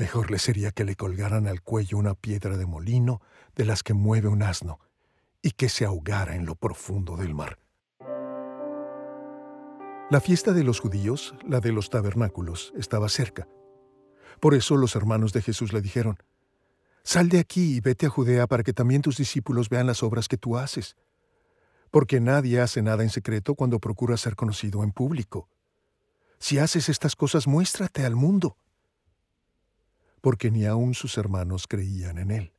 Mejor 0.00 0.30
le 0.30 0.38
sería 0.38 0.70
que 0.70 0.84
le 0.84 0.96
colgaran 0.96 1.46
al 1.46 1.60
cuello 1.60 1.98
una 1.98 2.14
piedra 2.14 2.56
de 2.56 2.64
molino 2.64 3.20
de 3.54 3.66
las 3.66 3.82
que 3.82 3.92
mueve 3.92 4.28
un 4.28 4.42
asno 4.42 4.80
y 5.42 5.50
que 5.50 5.68
se 5.68 5.84
ahogara 5.84 6.36
en 6.36 6.46
lo 6.46 6.54
profundo 6.54 7.18
del 7.18 7.34
mar. 7.34 7.58
La 10.08 10.22
fiesta 10.22 10.54
de 10.54 10.64
los 10.64 10.80
judíos, 10.80 11.34
la 11.46 11.60
de 11.60 11.72
los 11.72 11.90
tabernáculos, 11.90 12.72
estaba 12.78 13.10
cerca. 13.10 13.46
Por 14.40 14.54
eso 14.54 14.78
los 14.78 14.96
hermanos 14.96 15.34
de 15.34 15.42
Jesús 15.42 15.74
le 15.74 15.82
dijeron, 15.82 16.16
Sal 17.02 17.28
de 17.28 17.38
aquí 17.38 17.76
y 17.76 17.80
vete 17.80 18.06
a 18.06 18.10
Judea 18.10 18.46
para 18.46 18.62
que 18.62 18.72
también 18.72 19.02
tus 19.02 19.16
discípulos 19.16 19.68
vean 19.68 19.86
las 19.86 20.02
obras 20.02 20.28
que 20.28 20.36
tú 20.36 20.56
haces. 20.56 20.96
Porque 21.90 22.20
nadie 22.20 22.60
hace 22.60 22.82
nada 22.82 23.02
en 23.02 23.10
secreto 23.10 23.54
cuando 23.54 23.80
procura 23.80 24.16
ser 24.16 24.36
conocido 24.36 24.84
en 24.84 24.92
público. 24.92 25.48
Si 26.38 26.58
haces 26.58 26.88
estas 26.88 27.16
cosas, 27.16 27.46
muéstrate 27.46 28.04
al 28.06 28.16
mundo 28.16 28.56
porque 30.20 30.50
ni 30.50 30.66
aun 30.66 30.94
sus 30.94 31.16
hermanos 31.18 31.66
creían 31.66 32.18
en 32.18 32.30
él. 32.30 32.52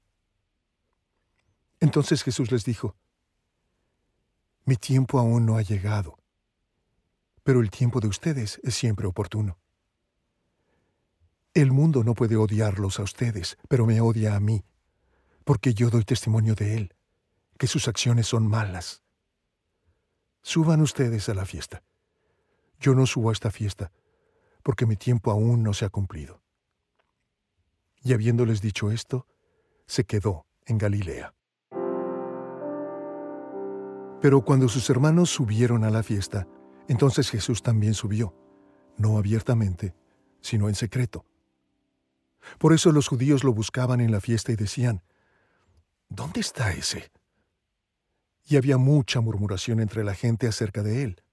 Entonces 1.80 2.24
Jesús 2.24 2.52
les 2.52 2.64
dijo, 2.66 2.96
Mi 4.66 4.76
tiempo 4.76 5.20
aún 5.20 5.46
no 5.46 5.58
ha 5.58 5.62
llegado, 5.62 6.18
pero 7.44 7.62
el 7.62 7.70
tiempo 7.70 8.00
de 8.00 8.08
ustedes 8.08 8.60
es 8.64 8.76
siempre 8.76 9.08
oportuno. 9.08 9.58
El 11.54 11.74
mundo 11.74 12.06
no 12.06 12.14
puede 12.14 12.38
odiarlos 12.38 13.00
a 13.00 13.04
ustedes, 13.04 13.58
pero 13.68 13.86
me 13.86 14.00
odia 14.00 14.38
a 14.38 14.40
mí, 14.40 14.64
porque 15.44 15.74
yo 15.74 15.90
doy 15.90 16.06
testimonio 16.06 16.56
de 16.56 16.78
él, 16.78 16.96
que 17.58 17.68
sus 17.68 17.90
acciones 17.90 18.28
son 18.28 18.48
malas. 18.48 19.04
Suban 20.42 20.82
ustedes 20.82 21.28
a 21.28 21.34
la 21.34 21.46
fiesta. 21.46 21.84
Yo 22.80 22.96
no 22.96 23.06
subo 23.06 23.32
a 23.32 23.34
esta 23.34 23.52
fiesta, 23.52 23.92
porque 24.64 24.86
mi 24.86 24.96
tiempo 24.96 25.30
aún 25.30 25.62
no 25.62 25.74
se 25.74 25.84
ha 25.84 25.90
cumplido. 25.90 26.42
Y 28.02 28.14
habiéndoles 28.14 28.62
dicho 28.62 28.90
esto, 28.90 29.28
se 29.88 30.06
quedó 30.06 30.46
en 30.66 30.78
Galilea. 30.78 31.34
Pero 34.22 34.46
cuando 34.46 34.70
sus 34.70 34.90
hermanos 34.90 35.30
subieron 35.30 35.84
a 35.84 35.90
la 35.90 36.02
fiesta, 36.02 36.48
entonces 36.88 37.30
Jesús 37.30 37.62
también 37.62 37.94
subió, 37.94 38.34
no 38.98 39.18
abiertamente, 39.18 39.94
sino 40.40 40.70
en 40.70 40.76
secreto. 40.76 41.26
Por 42.58 42.74
eso 42.74 42.92
los 42.92 43.08
judíos 43.08 43.44
lo 43.44 43.54
buscaban 43.54 44.02
en 44.02 44.12
la 44.12 44.22
fiesta 44.22 44.52
y 44.52 44.56
decían, 44.56 45.04
¿Dónde 46.10 46.42
está 46.42 46.72
ese? 46.74 47.12
Y 48.46 48.58
había 48.58 48.78
mucha 48.78 49.22
murmuración 49.22 49.80
entre 49.80 50.04
la 50.04 50.14
gente 50.14 50.48
acerca 50.48 50.84
de 50.84 51.04
él. 51.04 51.24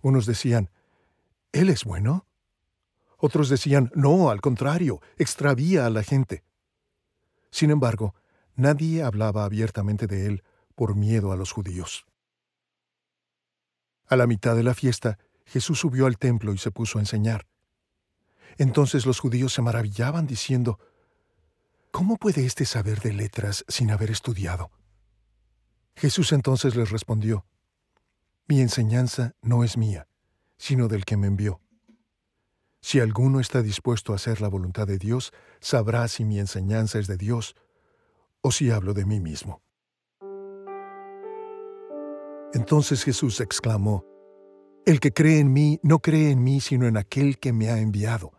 Unos 0.00 0.26
decían, 0.26 0.70
¿Él 1.52 1.68
es 1.68 1.84
bueno? 1.84 2.26
Otros 3.18 3.48
decían, 3.48 3.90
no, 3.94 4.30
al 4.30 4.40
contrario, 4.40 5.00
extravía 5.16 5.86
a 5.86 5.90
la 5.90 6.02
gente. 6.02 6.44
Sin 7.50 7.70
embargo, 7.70 8.14
nadie 8.54 9.02
hablaba 9.02 9.44
abiertamente 9.44 10.06
de 10.06 10.26
él 10.26 10.44
por 10.74 10.94
miedo 10.94 11.32
a 11.32 11.36
los 11.36 11.52
judíos. 11.52 12.06
A 14.06 14.16
la 14.16 14.26
mitad 14.26 14.54
de 14.56 14.62
la 14.62 14.74
fiesta, 14.74 15.18
Jesús 15.46 15.78
subió 15.78 16.06
al 16.06 16.18
templo 16.18 16.52
y 16.52 16.58
se 16.58 16.70
puso 16.70 16.98
a 16.98 17.02
enseñar. 17.02 17.46
Entonces 18.58 19.06
los 19.06 19.20
judíos 19.20 19.52
se 19.52 19.62
maravillaban 19.62 20.26
diciendo, 20.26 20.78
¿Cómo 21.90 22.16
puede 22.16 22.44
éste 22.44 22.64
saber 22.64 23.00
de 23.00 23.12
letras 23.12 23.64
sin 23.68 23.90
haber 23.90 24.10
estudiado? 24.10 24.70
Jesús 25.96 26.32
entonces 26.32 26.74
les 26.74 26.90
respondió, 26.90 27.46
Mi 28.48 28.60
enseñanza 28.60 29.34
no 29.42 29.62
es 29.62 29.76
mía, 29.76 30.08
sino 30.56 30.88
del 30.88 31.04
que 31.04 31.16
me 31.16 31.28
envió. 31.28 31.60
Si 32.80 33.00
alguno 33.00 33.40
está 33.40 33.62
dispuesto 33.62 34.12
a 34.12 34.16
hacer 34.16 34.40
la 34.40 34.48
voluntad 34.48 34.86
de 34.86 34.98
Dios, 34.98 35.32
sabrá 35.60 36.06
si 36.08 36.24
mi 36.24 36.38
enseñanza 36.38 36.98
es 36.98 37.06
de 37.06 37.16
Dios 37.16 37.54
o 38.42 38.50
si 38.50 38.70
hablo 38.70 38.92
de 38.92 39.06
mí 39.06 39.20
mismo. 39.20 39.62
Entonces 42.52 43.02
Jesús 43.04 43.40
exclamó, 43.40 44.04
El 44.84 45.00
que 45.00 45.12
cree 45.12 45.38
en 45.38 45.52
mí 45.52 45.80
no 45.82 46.00
cree 46.00 46.30
en 46.30 46.44
mí 46.44 46.60
sino 46.60 46.86
en 46.86 46.96
aquel 46.96 47.38
que 47.38 47.52
me 47.52 47.70
ha 47.70 47.78
enviado. 47.78 48.32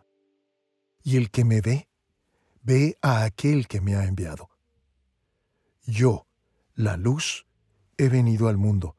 Y 1.06 1.16
el 1.18 1.30
que 1.30 1.44
me 1.44 1.60
ve, 1.60 1.86
Ve 2.62 2.98
a 3.00 3.22
aquel 3.22 3.68
que 3.68 3.80
me 3.80 3.94
ha 3.94 4.06
enviado. 4.06 4.50
Yo, 5.84 6.26
la 6.74 6.96
luz, 6.96 7.46
he 7.96 8.08
venido 8.08 8.48
al 8.48 8.56
mundo, 8.56 8.96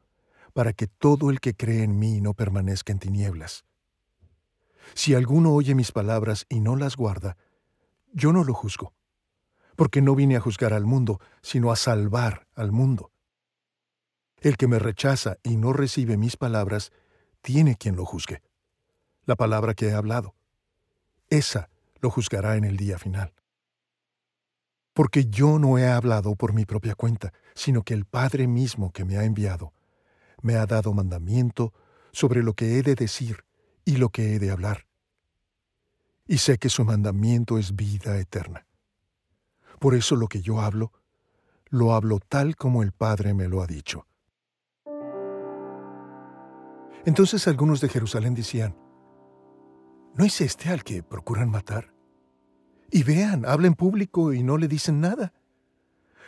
para 0.54 0.72
que 0.72 0.88
todo 0.88 1.30
el 1.32 1.42
que 1.42 1.54
cree 1.54 1.84
en 1.84 2.00
mí 2.00 2.22
no 2.22 2.34
permanezca 2.34 2.94
en 2.94 3.00
tinieblas. 3.00 3.66
Si 4.94 5.16
alguno 5.16 5.54
oye 5.54 5.76
mis 5.76 5.92
palabras 5.92 6.46
y 6.48 6.62
no 6.62 6.78
las 6.78 6.96
guarda, 6.96 7.36
yo 8.14 8.32
no 8.32 8.46
lo 8.46 8.54
juzgo, 8.54 8.94
porque 9.76 10.02
no 10.02 10.16
vine 10.16 10.38
a 10.38 10.40
juzgar 10.40 10.72
al 10.72 10.86
mundo, 10.86 11.20
sino 11.42 11.74
a 11.74 11.76
salvar 11.76 12.48
al 12.56 12.72
mundo. 12.72 13.12
El 14.40 14.56
que 14.56 14.70
me 14.70 14.80
rechaza 14.80 15.40
y 15.44 15.58
no 15.58 15.74
recibe 15.74 16.16
mis 16.16 16.38
palabras, 16.38 16.94
tiene 17.42 17.76
quien 17.76 17.98
lo 17.98 18.06
juzgue. 18.06 18.42
La 19.26 19.36
palabra 19.36 19.74
que 19.74 19.88
he 19.88 19.94
hablado. 19.94 20.36
Esa 21.30 21.70
lo 22.02 22.10
juzgará 22.10 22.56
en 22.56 22.64
el 22.64 22.78
día 22.78 22.98
final 22.98 23.34
porque 24.98 25.28
yo 25.28 25.60
no 25.60 25.78
he 25.78 25.88
hablado 25.88 26.36
por 26.36 26.54
mi 26.54 26.66
propia 26.66 26.96
cuenta, 26.96 27.32
sino 27.54 27.84
que 27.84 27.94
el 27.94 28.06
Padre 28.06 28.48
mismo 28.48 28.92
que 28.92 29.06
me 29.06 29.16
ha 29.16 29.26
enviado 29.26 29.72
me 30.42 30.56
ha 30.56 30.66
dado 30.66 30.92
mandamiento 30.92 31.72
sobre 32.12 32.42
lo 32.42 32.56
que 32.56 32.80
he 32.80 32.82
de 32.82 32.96
decir 32.96 33.46
y 33.86 33.98
lo 33.98 34.10
que 34.10 34.34
he 34.34 34.40
de 34.40 34.50
hablar. 34.50 34.88
Y 36.26 36.40
sé 36.40 36.58
que 36.58 36.70
su 36.70 36.84
mandamiento 36.84 37.60
es 37.60 37.76
vida 37.76 38.18
eterna. 38.18 38.66
Por 39.78 39.94
eso 39.94 40.16
lo 40.16 40.28
que 40.28 40.42
yo 40.42 40.62
hablo, 40.62 40.92
lo 41.68 41.94
hablo 41.94 42.18
tal 42.18 42.56
como 42.56 42.82
el 42.82 42.92
Padre 42.92 43.36
me 43.36 43.48
lo 43.48 43.62
ha 43.62 43.68
dicho. 43.68 44.08
Entonces 47.06 47.48
algunos 47.48 47.82
de 47.82 47.90
Jerusalén 47.90 48.34
decían, 48.34 48.76
¿no 50.18 50.26
es 50.26 50.42
este 50.42 50.70
al 50.70 50.84
que 50.84 51.04
procuran 51.04 51.50
matar? 51.50 51.94
Y 52.92 53.04
vean, 53.04 53.46
habla 53.46 53.68
en 53.68 53.76
público 53.76 54.34
y 54.34 54.44
no 54.44 54.58
le 54.58 54.68
dicen 54.68 55.00
nada. 55.00 55.34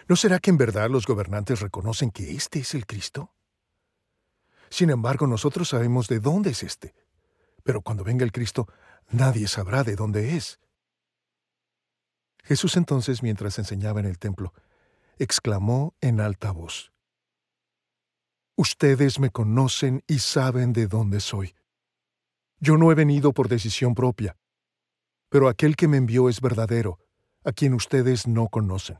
¿No 0.08 0.16
será 0.16 0.40
que 0.40 0.50
en 0.50 0.58
verdad 0.58 0.90
los 0.90 1.06
gobernantes 1.06 1.60
reconocen 1.60 2.12
que 2.12 2.32
este 2.32 2.60
es 2.60 2.74
el 2.74 2.86
Cristo? 2.86 3.34
Sin 4.70 4.90
embargo, 4.90 5.28
nosotros 5.28 5.70
sabemos 5.70 6.08
de 6.08 6.20
dónde 6.20 6.52
es 6.52 6.64
este. 6.64 6.94
Pero 7.64 7.82
cuando 7.82 8.04
venga 8.04 8.24
el 8.24 8.32
Cristo, 8.32 8.68
nadie 9.10 9.48
sabrá 9.48 9.84
de 9.84 9.96
dónde 9.96 10.36
es. 10.36 10.60
Jesús 12.44 12.78
entonces, 12.78 13.22
mientras 13.22 13.60
enseñaba 13.60 14.00
en 14.00 14.06
el 14.06 14.18
templo, 14.18 14.54
exclamó 15.18 15.96
en 16.02 16.20
alta 16.22 16.52
voz, 16.52 16.92
Ustedes 18.56 19.20
me 19.20 19.30
conocen 19.30 20.04
y 20.06 20.20
saben 20.20 20.74
de 20.74 20.88
dónde 20.88 21.22
soy. 21.22 21.56
Yo 22.60 22.78
no 22.78 22.92
he 22.92 22.96
venido 22.96 23.34
por 23.34 23.48
decisión 23.48 23.96
propia 23.96 24.36
pero 25.30 25.48
aquel 25.48 25.76
que 25.76 25.88
me 25.88 25.98
envió 25.98 26.28
es 26.28 26.42
verdadero, 26.42 27.00
a 27.44 27.52
quien 27.52 27.74
ustedes 27.74 28.28
no 28.28 28.50
conocen. 28.50 29.00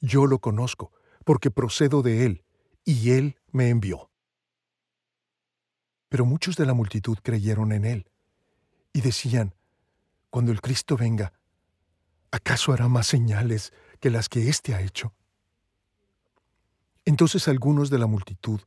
Yo 0.00 0.26
lo 0.26 0.40
conozco, 0.40 0.92
porque 1.24 1.50
procedo 1.50 2.02
de 2.02 2.26
él, 2.26 2.44
y 2.84 3.12
él 3.12 3.36
me 3.52 3.68
envió. 3.68 4.10
Pero 6.08 6.26
muchos 6.26 6.56
de 6.56 6.66
la 6.66 6.74
multitud 6.74 7.16
creyeron 7.22 7.72
en 7.72 7.84
él, 7.84 8.10
y 8.92 9.00
decían, 9.00 9.54
cuando 10.28 10.50
el 10.50 10.60
Cristo 10.60 10.96
venga, 10.96 11.32
¿acaso 12.32 12.72
hará 12.72 12.88
más 12.88 13.06
señales 13.06 13.72
que 14.00 14.10
las 14.10 14.28
que 14.28 14.48
éste 14.48 14.74
ha 14.74 14.82
hecho? 14.82 15.14
Entonces 17.04 17.46
algunos 17.48 17.90
de 17.90 17.98
la 17.98 18.06
multitud, 18.06 18.60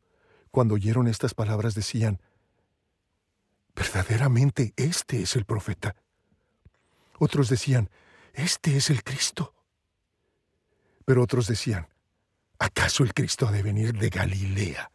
cuando 0.52 0.76
oyeron 0.76 1.08
estas 1.08 1.34
palabras, 1.34 1.76
decían, 1.76 2.22
verdaderamente 3.76 4.74
este 4.76 5.22
es 5.22 5.36
el 5.36 5.46
profeta. 5.46 5.96
Otros 7.20 7.50
decían, 7.50 7.90
Este 8.34 8.78
es 8.78 8.90
el 8.90 9.04
Cristo. 9.04 9.54
Pero 11.06 11.22
otros 11.22 11.48
decían, 11.48 11.88
¿acaso 12.58 13.04
el 13.04 13.14
Cristo 13.14 13.48
ha 13.48 13.52
de 13.52 13.62
venir 13.62 13.94
de 13.98 14.10
Galilea? 14.10 14.92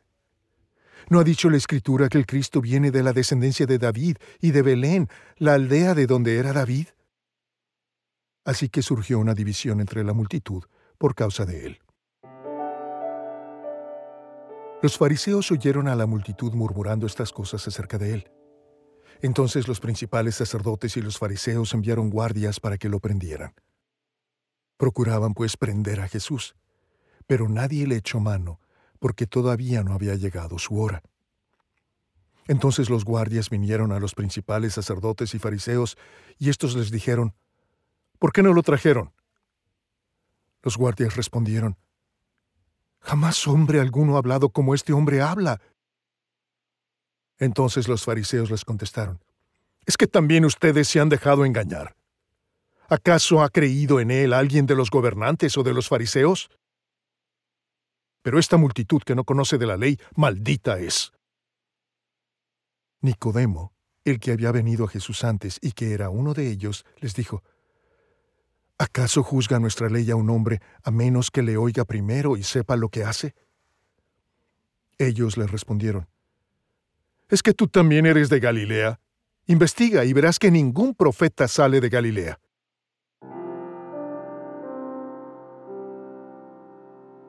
¿No 1.09 1.20
ha 1.20 1.24
dicho 1.24 1.48
la 1.48 1.57
Escritura 1.57 2.09
que 2.09 2.18
el 2.18 2.26
Cristo 2.26 2.61
viene 2.61 2.90
de 2.90 3.02
la 3.02 3.12
descendencia 3.12 3.66
de 3.66 3.78
David 3.78 4.16
y 4.40 4.50
de 4.50 4.62
Belén, 4.62 5.09
la 5.37 5.54
aldea 5.54 5.94
de 5.94 6.07
donde 6.07 6.37
era 6.37 6.52
David? 6.52 6.88
Así 8.44 8.68
que 8.68 8.83
surgió 8.83 9.18
una 9.18 9.35
división 9.35 9.81
entre 9.81 10.04
la 10.04 10.12
multitud 10.12 10.64
por 10.98 11.14
causa 11.14 11.46
de 11.46 11.66
él. 11.66 11.81
Los 14.83 14.96
fariseos 14.96 15.50
oyeron 15.50 15.88
a 15.88 15.94
la 15.94 16.07
multitud 16.07 16.52
murmurando 16.54 17.07
estas 17.07 17.33
cosas 17.33 17.66
acerca 17.68 17.98
de 17.98 18.14
él. 18.14 18.31
Entonces 19.22 19.68
los 19.68 19.80
principales 19.80 20.37
sacerdotes 20.37 20.96
y 20.96 21.02
los 21.02 21.18
fariseos 21.18 21.74
enviaron 21.74 22.11
guardias 22.11 22.61
para 22.61 22.78
que 22.78 22.88
lo 22.88 23.00
prendieran. 23.00 23.54
Procuraban 24.76 25.35
pues 25.35 25.56
prender 25.56 26.00
a 26.00 26.09
Jesús, 26.09 26.56
pero 27.26 27.48
nadie 27.48 27.87
le 27.87 27.96
echó 27.96 28.18
mano, 28.18 28.61
porque 28.98 29.26
todavía 29.26 29.83
no 29.83 29.92
había 29.92 30.14
llegado 30.14 30.59
su 30.59 30.80
hora. 30.80 31.02
Entonces 32.48 32.88
los 32.88 33.04
guardias 33.04 33.50
vinieron 33.50 33.92
a 33.92 34.00
los 34.00 34.14
principales 34.14 34.74
sacerdotes 34.74 35.35
y 35.35 35.38
fariseos, 35.38 35.96
y 36.38 36.48
estos 36.48 36.74
les 36.74 36.90
dijeron, 36.90 37.35
¿Por 38.18 38.33
qué 38.33 38.42
no 38.42 38.52
lo 38.52 38.62
trajeron? 38.62 39.12
Los 40.62 40.76
guardias 40.76 41.16
respondieron, 41.16 41.76
Jamás 43.00 43.46
hombre 43.48 43.80
alguno 43.80 44.14
ha 44.14 44.18
hablado 44.18 44.50
como 44.50 44.74
este 44.74 44.92
hombre 44.92 45.22
habla. 45.22 45.61
Entonces 47.40 47.88
los 47.88 48.05
fariseos 48.05 48.50
les 48.50 48.64
contestaron, 48.64 49.18
¿es 49.87 49.96
que 49.96 50.07
también 50.07 50.44
ustedes 50.44 50.87
se 50.87 51.00
han 51.00 51.09
dejado 51.09 51.44
engañar? 51.44 51.96
¿Acaso 52.88 53.42
ha 53.42 53.48
creído 53.48 53.98
en 53.98 54.11
él 54.11 54.35
alguien 54.35 54.66
de 54.66 54.76
los 54.76 54.90
gobernantes 54.90 55.57
o 55.57 55.62
de 55.62 55.72
los 55.72 55.88
fariseos? 55.88 56.50
Pero 58.22 58.38
esta 58.38 58.59
multitud 58.59 59.03
que 59.03 59.14
no 59.14 59.24
conoce 59.24 59.57
de 59.57 59.66
la 59.66 59.79
ley, 59.79 59.98
maldita 60.14 60.79
es. 60.79 61.12
Nicodemo, 63.00 63.72
el 64.05 64.20
que 64.20 64.33
había 64.33 64.53
venido 64.53 64.85
a 64.85 64.88
Jesús 64.88 65.24
antes 65.24 65.59
y 65.62 65.72
que 65.72 65.94
era 65.94 66.11
uno 66.11 66.35
de 66.35 66.50
ellos, 66.50 66.85
les 66.98 67.14
dijo, 67.14 67.42
¿acaso 68.76 69.22
juzga 69.22 69.59
nuestra 69.59 69.88
ley 69.88 70.11
a 70.11 70.16
un 70.16 70.29
hombre 70.29 70.61
a 70.83 70.90
menos 70.90 71.31
que 71.31 71.42
le 71.42 71.57
oiga 71.57 71.87
primero 71.87 72.37
y 72.37 72.42
sepa 72.42 72.76
lo 72.76 72.90
que 72.90 73.05
hace? 73.05 73.35
Ellos 74.98 75.38
le 75.38 75.46
respondieron, 75.46 76.07
¿Es 77.30 77.44
que 77.44 77.54
tú 77.54 77.68
también 77.68 78.06
eres 78.06 78.28
de 78.28 78.40
Galilea? 78.40 78.98
Investiga 79.46 80.04
y 80.04 80.12
verás 80.12 80.40
que 80.40 80.50
ningún 80.50 80.96
profeta 80.96 81.46
sale 81.46 81.80
de 81.80 81.88
Galilea. 81.88 82.40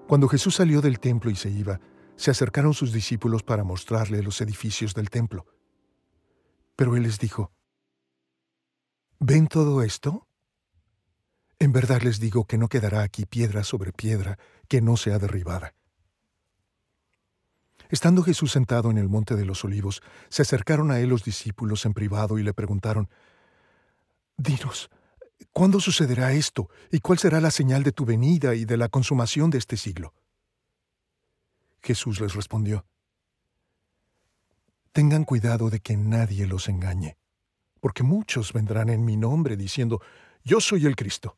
Cuando 0.07 0.27
Jesús 0.27 0.55
salió 0.55 0.81
del 0.81 0.99
templo 0.99 1.29
y 1.29 1.35
se 1.35 1.51
iba, 1.51 1.79
se 2.15 2.31
acercaron 2.31 2.73
sus 2.73 2.91
discípulos 2.91 3.43
para 3.43 3.63
mostrarle 3.63 4.23
los 4.23 4.41
edificios 4.41 4.95
del 4.95 5.11
templo. 5.11 5.45
Pero 6.75 6.95
él 6.95 7.03
les 7.03 7.19
dijo, 7.19 7.51
¿Ven 9.19 9.47
todo 9.47 9.83
esto? 9.83 10.27
En 11.59 11.71
verdad 11.71 12.01
les 12.01 12.19
digo 12.19 12.45
que 12.45 12.57
no 12.57 12.69
quedará 12.69 13.03
aquí 13.03 13.25
piedra 13.25 13.63
sobre 13.63 13.93
piedra 13.93 14.39
que 14.67 14.81
no 14.81 14.97
sea 14.97 15.19
derribada. 15.19 15.75
Estando 17.91 18.23
Jesús 18.23 18.54
sentado 18.54 18.89
en 18.89 18.97
el 18.97 19.10
monte 19.10 19.36
de 19.36 19.43
los 19.43 19.65
olivos, 19.65 20.01
se 20.30 20.43
acercaron 20.43 20.91
a 20.91 20.99
él 20.99 21.10
los 21.10 21.25
discípulos 21.25 21.86
en 21.86 21.93
privado 21.93 22.39
y 22.39 22.43
le 22.43 22.54
preguntaron, 22.54 23.10
Dinos, 24.38 24.89
¿cuándo 25.51 25.82
sucederá 25.82 26.32
esto 26.32 26.69
y 26.89 26.99
cuál 26.99 27.19
será 27.19 27.41
la 27.41 27.51
señal 27.51 27.84
de 27.84 27.91
tu 27.91 28.06
venida 28.06 28.56
y 28.56 28.63
de 28.63 28.77
la 28.77 28.88
consumación 28.88 29.49
de 29.49 29.58
este 29.58 29.75
siglo? 29.75 30.13
Jesús 31.84 32.21
les 32.21 32.34
respondió, 32.34 32.86
Tengan 34.93 35.25
cuidado 35.25 35.69
de 35.69 35.82
que 35.82 35.97
nadie 35.97 36.47
los 36.47 36.69
engañe, 36.69 37.17
porque 37.82 38.04
muchos 38.04 38.54
vendrán 38.54 38.89
en 38.89 39.04
mi 39.04 39.17
nombre 39.17 39.58
diciendo, 39.58 40.01
Yo 40.45 40.62
soy 40.62 40.86
el 40.86 40.95
Cristo, 40.95 41.38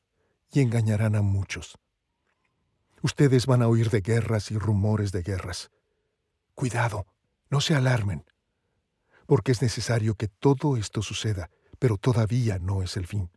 y 0.52 0.62
engañarán 0.62 1.16
a 1.16 1.24
muchos. 1.24 1.80
Ustedes 3.02 3.48
van 3.48 3.64
a 3.64 3.68
oír 3.68 3.90
de 3.90 4.02
guerras 4.02 4.52
y 4.52 4.58
rumores 4.60 5.12
de 5.12 5.24
guerras. 5.24 5.72
Cuidado, 6.56 7.08
no 7.50 7.62
se 7.62 7.76
alarmen, 7.76 8.26
porque 9.26 9.52
es 9.52 9.62
necesario 9.62 10.16
que 10.16 10.28
todo 10.28 10.78
esto 10.78 11.02
suceda, 11.02 11.50
pero 11.80 11.98
todavía 11.98 12.60
no 12.60 12.84
es 12.84 12.96
el 12.96 13.08
fin. 13.08 13.32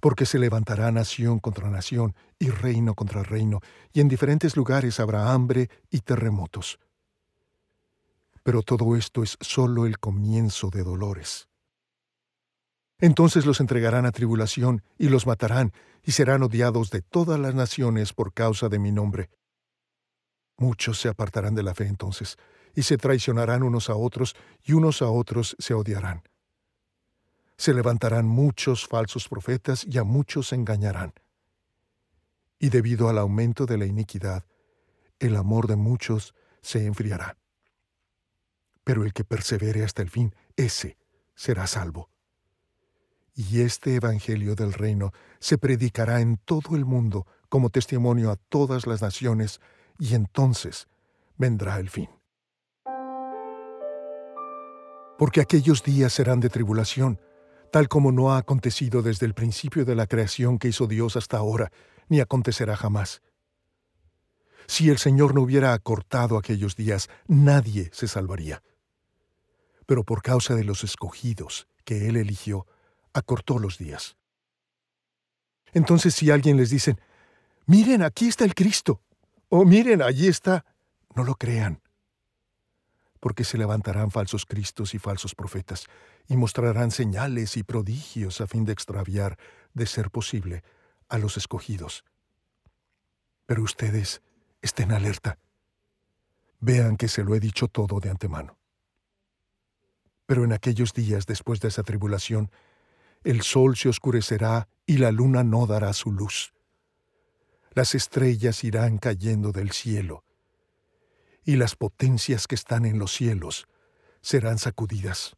Porque 0.00 0.26
se 0.26 0.38
levantará 0.38 0.90
nación 0.90 1.38
contra 1.38 1.70
nación 1.70 2.14
y 2.38 2.50
reino 2.50 2.94
contra 2.94 3.22
reino, 3.22 3.60
y 3.92 4.00
en 4.00 4.08
diferentes 4.08 4.56
lugares 4.56 5.00
habrá 5.00 5.32
hambre 5.32 5.70
y 5.90 6.00
terremotos. 6.00 6.78
Pero 8.42 8.62
todo 8.62 8.96
esto 8.96 9.22
es 9.22 9.36
sólo 9.40 9.86
el 9.86 9.98
comienzo 9.98 10.70
de 10.70 10.82
dolores. 10.82 11.48
Entonces 13.00 13.46
los 13.46 13.60
entregarán 13.60 14.04
a 14.04 14.12
tribulación 14.12 14.82
y 14.98 15.08
los 15.08 15.26
matarán, 15.26 15.72
y 16.02 16.12
serán 16.12 16.42
odiados 16.42 16.90
de 16.90 17.02
todas 17.02 17.38
las 17.38 17.54
naciones 17.54 18.12
por 18.12 18.32
causa 18.32 18.68
de 18.68 18.78
mi 18.78 18.90
nombre 18.90 19.30
Muchos 20.58 21.00
se 21.00 21.08
apartarán 21.08 21.54
de 21.54 21.62
la 21.62 21.74
fe 21.74 21.86
entonces, 21.86 22.36
y 22.74 22.82
se 22.82 22.98
traicionarán 22.98 23.62
unos 23.62 23.88
a 23.88 23.94
otros, 23.94 24.36
y 24.62 24.72
unos 24.72 25.02
a 25.02 25.08
otros 25.08 25.56
se 25.58 25.72
odiarán. 25.72 26.22
Se 27.56 27.72
levantarán 27.72 28.26
muchos 28.26 28.86
falsos 28.86 29.28
profetas 29.28 29.84
y 29.84 29.98
a 29.98 30.04
muchos 30.04 30.52
engañarán. 30.52 31.14
Y 32.58 32.68
debido 32.68 33.08
al 33.08 33.18
aumento 33.18 33.66
de 33.66 33.78
la 33.78 33.86
iniquidad, 33.86 34.44
el 35.18 35.36
amor 35.36 35.66
de 35.66 35.76
muchos 35.76 36.34
se 36.60 36.86
enfriará. 36.86 37.36
Pero 38.84 39.04
el 39.04 39.12
que 39.12 39.24
persevere 39.24 39.84
hasta 39.84 40.02
el 40.02 40.10
fin, 40.10 40.34
ese 40.56 40.98
será 41.34 41.66
salvo. 41.66 42.10
Y 43.34 43.60
este 43.60 43.94
Evangelio 43.94 44.56
del 44.56 44.72
reino 44.72 45.12
se 45.38 45.58
predicará 45.58 46.20
en 46.20 46.36
todo 46.36 46.74
el 46.74 46.84
mundo 46.84 47.26
como 47.48 47.70
testimonio 47.70 48.30
a 48.30 48.36
todas 48.36 48.86
las 48.86 49.00
naciones, 49.02 49.60
y 49.98 50.14
entonces 50.14 50.88
vendrá 51.36 51.78
el 51.78 51.90
fin. 51.90 52.08
Porque 55.18 55.40
aquellos 55.40 55.82
días 55.82 56.12
serán 56.12 56.40
de 56.40 56.48
tribulación, 56.48 57.20
tal 57.72 57.88
como 57.88 58.12
no 58.12 58.32
ha 58.32 58.38
acontecido 58.38 59.02
desde 59.02 59.26
el 59.26 59.34
principio 59.34 59.84
de 59.84 59.96
la 59.96 60.06
creación 60.06 60.58
que 60.58 60.68
hizo 60.68 60.86
Dios 60.86 61.16
hasta 61.16 61.36
ahora, 61.36 61.72
ni 62.08 62.20
acontecerá 62.20 62.76
jamás. 62.76 63.20
Si 64.68 64.90
el 64.90 64.98
Señor 64.98 65.34
no 65.34 65.42
hubiera 65.42 65.72
acortado 65.72 66.38
aquellos 66.38 66.76
días, 66.76 67.08
nadie 67.26 67.90
se 67.92 68.06
salvaría. 68.06 68.62
Pero 69.86 70.04
por 70.04 70.22
causa 70.22 70.54
de 70.54 70.64
los 70.64 70.84
escogidos 70.84 71.66
que 71.84 72.08
Él 72.08 72.16
eligió, 72.16 72.66
acortó 73.12 73.58
los 73.58 73.78
días. 73.78 74.16
Entonces 75.72 76.14
si 76.14 76.30
alguien 76.30 76.56
les 76.56 76.70
dice, 76.70 76.96
miren, 77.66 78.02
aquí 78.02 78.28
está 78.28 78.44
el 78.44 78.54
Cristo, 78.54 79.00
o 79.48 79.64
miren, 79.64 80.02
allí 80.02 80.28
está, 80.28 80.64
no 81.14 81.24
lo 81.24 81.34
crean, 81.34 81.80
porque 83.20 83.44
se 83.44 83.58
levantarán 83.58 84.10
falsos 84.10 84.46
cristos 84.46 84.94
y 84.94 84.98
falsos 84.98 85.34
profetas, 85.34 85.86
y 86.28 86.36
mostrarán 86.36 86.90
señales 86.90 87.56
y 87.56 87.62
prodigios 87.62 88.40
a 88.40 88.46
fin 88.46 88.64
de 88.64 88.72
extraviar, 88.72 89.38
de 89.74 89.86
ser 89.86 90.10
posible, 90.10 90.62
a 91.08 91.18
los 91.18 91.36
escogidos. 91.36 92.04
Pero 93.46 93.62
ustedes 93.62 94.22
estén 94.60 94.92
alerta. 94.92 95.38
Vean 96.60 96.96
que 96.96 97.08
se 97.08 97.24
lo 97.24 97.34
he 97.34 97.40
dicho 97.40 97.68
todo 97.68 98.00
de 98.00 98.10
antemano. 98.10 98.58
Pero 100.26 100.44
en 100.44 100.52
aquellos 100.52 100.92
días 100.92 101.24
después 101.24 101.60
de 101.60 101.68
esa 101.68 101.82
tribulación, 101.82 102.50
el 103.24 103.42
sol 103.42 103.76
se 103.76 103.88
oscurecerá 103.88 104.68
y 104.84 104.98
la 104.98 105.10
luna 105.10 105.42
no 105.44 105.66
dará 105.66 105.92
su 105.94 106.12
luz. 106.12 106.52
Las 107.78 107.94
estrellas 107.94 108.64
irán 108.64 108.98
cayendo 108.98 109.52
del 109.52 109.70
cielo, 109.70 110.24
y 111.44 111.54
las 111.54 111.76
potencias 111.76 112.48
que 112.48 112.56
están 112.56 112.84
en 112.84 112.98
los 112.98 113.12
cielos 113.12 113.68
serán 114.20 114.58
sacudidas. 114.58 115.36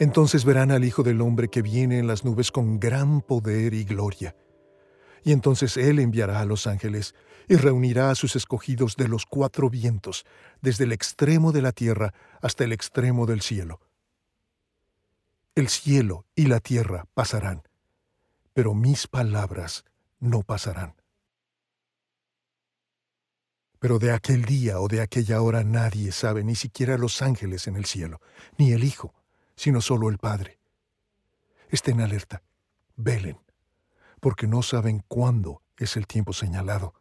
Entonces 0.00 0.44
verán 0.44 0.72
al 0.72 0.84
Hijo 0.84 1.04
del 1.04 1.20
Hombre 1.20 1.46
que 1.46 1.62
viene 1.62 2.00
en 2.00 2.08
las 2.08 2.24
nubes 2.24 2.50
con 2.50 2.80
gran 2.80 3.20
poder 3.20 3.72
y 3.72 3.84
gloria. 3.84 4.34
Y 5.22 5.30
entonces 5.30 5.76
Él 5.76 6.00
enviará 6.00 6.40
a 6.40 6.44
los 6.44 6.66
ángeles 6.66 7.14
y 7.46 7.54
reunirá 7.54 8.10
a 8.10 8.16
sus 8.16 8.34
escogidos 8.34 8.96
de 8.96 9.06
los 9.06 9.26
cuatro 9.26 9.70
vientos, 9.70 10.24
desde 10.60 10.82
el 10.82 10.92
extremo 10.92 11.52
de 11.52 11.62
la 11.62 11.70
tierra 11.70 12.14
hasta 12.42 12.64
el 12.64 12.72
extremo 12.72 13.26
del 13.26 13.42
cielo. 13.42 13.78
El 15.54 15.68
cielo 15.68 16.24
y 16.34 16.46
la 16.46 16.58
tierra 16.58 17.06
pasarán, 17.14 17.62
pero 18.56 18.72
mis 18.72 19.06
palabras 19.06 19.84
no 20.18 20.40
pasarán. 20.40 20.94
Pero 23.78 23.98
de 23.98 24.12
aquel 24.12 24.46
día 24.46 24.80
o 24.80 24.88
de 24.88 25.02
aquella 25.02 25.42
hora 25.42 25.62
nadie 25.62 26.10
sabe, 26.10 26.42
ni 26.42 26.54
siquiera 26.54 26.96
los 26.96 27.20
ángeles 27.20 27.66
en 27.66 27.76
el 27.76 27.84
cielo, 27.84 28.18
ni 28.56 28.72
el 28.72 28.82
Hijo, 28.82 29.12
sino 29.56 29.82
solo 29.82 30.08
el 30.08 30.16
Padre. 30.16 30.58
Estén 31.68 32.00
alerta, 32.00 32.42
velen, 32.96 33.38
porque 34.20 34.46
no 34.46 34.62
saben 34.62 35.04
cuándo 35.06 35.60
es 35.76 35.98
el 35.98 36.06
tiempo 36.06 36.32
señalado. 36.32 36.94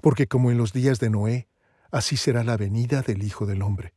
Porque 0.00 0.26
como 0.26 0.50
en 0.50 0.58
los 0.58 0.72
días 0.72 0.98
de 0.98 1.10
Noé, 1.10 1.48
así 1.92 2.16
será 2.16 2.42
la 2.42 2.56
venida 2.56 3.02
del 3.02 3.22
Hijo 3.22 3.46
del 3.46 3.62
Hombre. 3.62 3.94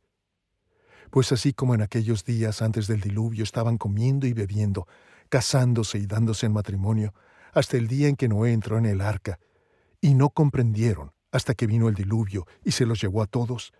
Pues 1.10 1.32
así 1.32 1.52
como 1.52 1.74
en 1.74 1.82
aquellos 1.82 2.24
días 2.24 2.62
antes 2.62 2.86
del 2.86 3.00
diluvio 3.00 3.42
estaban 3.42 3.78
comiendo 3.78 4.28
y 4.28 4.32
bebiendo, 4.32 4.86
casándose 5.34 5.98
y 5.98 6.06
dándose 6.06 6.46
en 6.46 6.52
matrimonio, 6.52 7.12
hasta 7.54 7.76
el 7.76 7.88
día 7.88 8.06
en 8.06 8.14
que 8.14 8.28
Noé 8.28 8.52
entró 8.52 8.78
en 8.78 8.86
el 8.86 9.00
arca, 9.00 9.40
y 10.00 10.14
no 10.14 10.30
comprendieron 10.30 11.10
hasta 11.32 11.54
que 11.54 11.66
vino 11.66 11.88
el 11.88 11.96
diluvio 11.96 12.46
y 12.62 12.70
se 12.70 12.86
los 12.86 13.00
llevó 13.00 13.20
a 13.20 13.26
todos, 13.26 13.72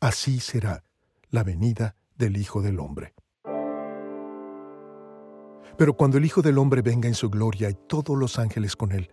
así 0.00 0.38
será 0.38 0.84
la 1.30 1.42
venida 1.42 1.96
del 2.16 2.36
Hijo 2.36 2.62
del 2.62 2.78
Hombre. 2.78 3.12
Pero 5.76 5.94
cuando 5.94 6.16
el 6.16 6.24
Hijo 6.24 6.42
del 6.42 6.58
Hombre 6.58 6.80
venga 6.80 7.08
en 7.08 7.16
su 7.16 7.28
gloria 7.28 7.68
y 7.70 7.74
todos 7.74 8.16
los 8.16 8.38
ángeles 8.38 8.76
con 8.76 8.92
él, 8.92 9.10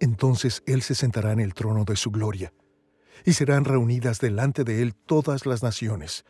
entonces 0.00 0.64
Él 0.66 0.82
se 0.82 0.96
sentará 0.96 1.30
en 1.30 1.38
el 1.38 1.54
trono 1.54 1.84
de 1.84 1.94
su 1.94 2.10
gloria, 2.10 2.52
y 3.24 3.34
serán 3.34 3.64
reunidas 3.64 4.18
delante 4.18 4.64
de 4.64 4.82
Él 4.82 4.96
todas 4.96 5.46
las 5.46 5.62
naciones, 5.62 6.24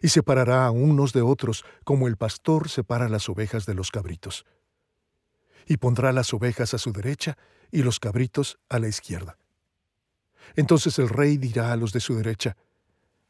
y 0.00 0.08
separará 0.08 0.66
a 0.66 0.70
unos 0.70 1.12
de 1.12 1.22
otros 1.22 1.64
como 1.84 2.08
el 2.08 2.16
pastor 2.16 2.68
separa 2.68 3.08
las 3.08 3.28
ovejas 3.28 3.66
de 3.66 3.74
los 3.74 3.90
cabritos. 3.90 4.44
Y 5.66 5.78
pondrá 5.78 6.12
las 6.12 6.32
ovejas 6.34 6.74
a 6.74 6.78
su 6.78 6.92
derecha 6.92 7.38
y 7.70 7.82
los 7.82 8.00
cabritos 8.00 8.58
a 8.68 8.78
la 8.78 8.88
izquierda. 8.88 9.38
Entonces 10.56 10.98
el 10.98 11.08
rey 11.08 11.38
dirá 11.38 11.72
a 11.72 11.76
los 11.76 11.92
de 11.92 12.00
su 12.00 12.14
derecha, 12.14 12.56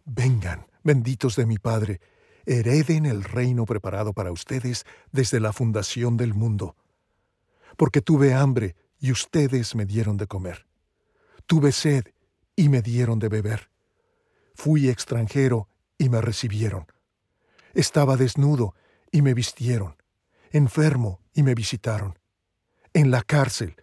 Vengan, 0.05 0.67
benditos 0.83 1.37
de 1.37 1.47
mi 1.47 1.57
Padre, 1.57 2.01
hereden 2.45 3.07
el 3.07 3.25
reino 3.25 3.65
preparado 3.65 4.13
para 4.13 4.33
ustedes 4.33 4.85
desde 5.13 5.41
la 5.41 5.53
fundación 5.53 6.17
del 6.17 6.35
mundo. 6.35 6.77
Porque 7.77 8.03
tuve 8.03 8.35
hambre 8.35 8.77
y 9.01 9.13
ustedes 9.13 9.75
me 9.75 9.87
dieron 9.87 10.17
de 10.17 10.27
comer. 10.27 10.67
Tuve 11.47 11.73
sed 11.73 12.05
y 12.57 12.69
me 12.69 12.83
dieron 12.83 13.19
de 13.19 13.29
beber. 13.29 13.71
Fui 14.55 14.89
extranjero 14.89 15.69
y 15.99 16.09
me 16.09 16.21
recibieron. 16.21 16.87
Estaba 17.73 18.17
desnudo 18.17 18.75
y 19.11 19.23
me 19.23 19.35
vistieron. 19.35 19.97
Enfermo 20.51 21.21
y 21.33 21.43
me 21.43 21.55
visitaron. 21.55 22.19
En 22.93 23.11
la 23.11 23.23
cárcel 23.23 23.77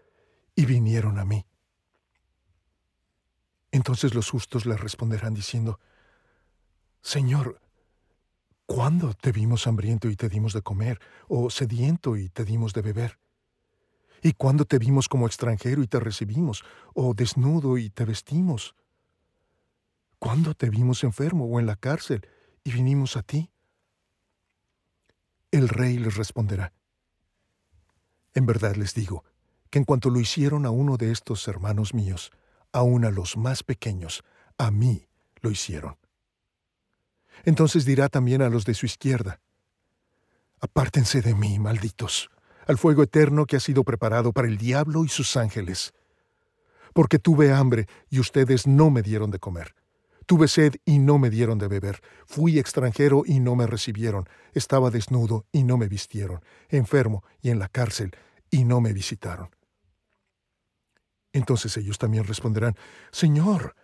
y 0.55 0.65
vinieron 0.65 1.19
a 1.19 1.25
mí. 1.25 1.45
Entonces 3.71 4.13
los 4.13 4.29
justos 4.29 4.65
le 4.65 4.75
responderán 4.75 5.33
diciendo, 5.33 5.79
Señor, 7.01 7.61
¿cuándo 8.65 9.13
te 9.13 9.31
vimos 9.31 9.65
hambriento 9.65 10.09
y 10.09 10.15
te 10.15 10.29
dimos 10.29 10.53
de 10.53 10.61
comer, 10.61 10.99
o 11.27 11.49
sediento 11.49 12.17
y 12.17 12.29
te 12.29 12.45
dimos 12.45 12.73
de 12.73 12.81
beber? 12.81 13.19
¿Y 14.21 14.33
cuándo 14.33 14.65
te 14.65 14.77
vimos 14.77 15.09
como 15.09 15.25
extranjero 15.25 15.81
y 15.81 15.87
te 15.87 15.99
recibimos, 15.99 16.63
o 16.93 17.13
desnudo 17.13 17.77
y 17.77 17.89
te 17.89 18.05
vestimos? 18.05 18.75
¿Cuándo 20.21 20.53
te 20.53 20.69
vimos 20.69 21.03
enfermo 21.03 21.45
o 21.45 21.59
en 21.59 21.65
la 21.65 21.75
cárcel 21.75 22.27
y 22.63 22.71
vinimos 22.71 23.17
a 23.17 23.23
ti? 23.23 23.49
El 25.49 25.67
rey 25.67 25.97
les 25.97 26.15
responderá, 26.15 26.73
En 28.35 28.45
verdad 28.45 28.75
les 28.75 28.93
digo, 28.93 29.23
que 29.71 29.79
en 29.79 29.83
cuanto 29.83 30.11
lo 30.11 30.19
hicieron 30.19 30.67
a 30.67 30.69
uno 30.69 30.97
de 30.97 31.11
estos 31.11 31.47
hermanos 31.47 31.95
míos, 31.95 32.31
aun 32.71 33.03
a 33.03 33.09
los 33.09 33.35
más 33.35 33.63
pequeños, 33.63 34.23
a 34.59 34.69
mí 34.69 35.07
lo 35.41 35.49
hicieron. 35.49 35.97
Entonces 37.43 37.83
dirá 37.83 38.07
también 38.07 38.43
a 38.43 38.49
los 38.49 38.63
de 38.63 38.75
su 38.75 38.85
izquierda, 38.85 39.41
Apártense 40.59 41.23
de 41.23 41.33
mí, 41.33 41.57
malditos, 41.57 42.29
al 42.67 42.77
fuego 42.77 43.01
eterno 43.01 43.47
que 43.47 43.55
ha 43.55 43.59
sido 43.59 43.83
preparado 43.83 44.33
para 44.33 44.47
el 44.47 44.59
diablo 44.59 45.03
y 45.03 45.09
sus 45.09 45.35
ángeles. 45.35 45.95
Porque 46.93 47.17
tuve 47.17 47.51
hambre 47.51 47.87
y 48.11 48.19
ustedes 48.19 48.67
no 48.67 48.91
me 48.91 49.01
dieron 49.01 49.31
de 49.31 49.39
comer. 49.39 49.80
Tuve 50.31 50.47
sed 50.47 50.75
y 50.85 50.99
no 50.99 51.17
me 51.17 51.29
dieron 51.29 51.57
de 51.57 51.67
beber. 51.67 52.01
Fui 52.25 52.57
extranjero 52.57 53.23
y 53.25 53.41
no 53.41 53.57
me 53.57 53.67
recibieron. 53.67 54.29
Estaba 54.53 54.89
desnudo 54.89 55.45
y 55.51 55.65
no 55.65 55.75
me 55.75 55.89
vistieron. 55.89 56.39
Enfermo 56.69 57.25
y 57.41 57.49
en 57.49 57.59
la 57.59 57.67
cárcel 57.67 58.11
y 58.49 58.63
no 58.63 58.79
me 58.79 58.93
visitaron. 58.93 59.49
Entonces 61.33 61.75
ellos 61.75 61.97
también 61.97 62.23
responderán, 62.23 62.77
Señor, 63.11 63.75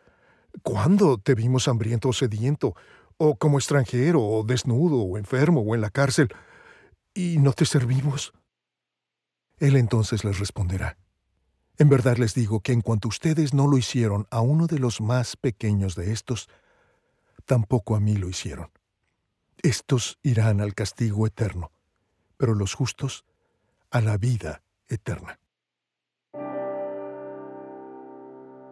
¿cuándo 0.63 1.17
te 1.17 1.35
vimos 1.35 1.67
hambriento 1.67 2.07
o 2.07 2.13
sediento, 2.13 2.77
o 3.17 3.35
como 3.35 3.57
extranjero, 3.57 4.23
o 4.23 4.45
desnudo, 4.45 5.01
o 5.01 5.17
enfermo, 5.17 5.59
o 5.59 5.75
en 5.75 5.81
la 5.81 5.89
cárcel, 5.89 6.29
y 7.13 7.39
no 7.39 7.51
te 7.51 7.65
servimos? 7.65 8.31
Él 9.59 9.75
entonces 9.75 10.23
les 10.23 10.39
responderá, 10.39 10.97
En 11.79 11.89
verdad 11.89 12.17
les 12.17 12.33
digo 12.33 12.61
que 12.61 12.71
en 12.71 12.81
cuanto 12.81 13.07
ustedes 13.07 13.53
no 13.53 13.67
lo 13.67 13.77
hicieron 13.77 14.25
a 14.31 14.41
uno 14.41 14.65
de 14.65 14.79
los 14.79 14.99
más 14.99 15.35
pequeños 15.35 15.95
de 15.95 16.11
estos, 16.11 16.49
tampoco 17.45 17.95
a 17.95 17.99
mí 17.99 18.15
lo 18.15 18.29
hicieron. 18.29 18.71
Estos 19.61 20.17
irán 20.23 20.59
al 20.59 20.73
castigo 20.73 21.27
eterno, 21.27 21.71
pero 22.37 22.55
los 22.55 22.73
justos 22.73 23.25
a 23.91 24.01
la 24.01 24.17
vida 24.17 24.63
eterna. 24.87 25.39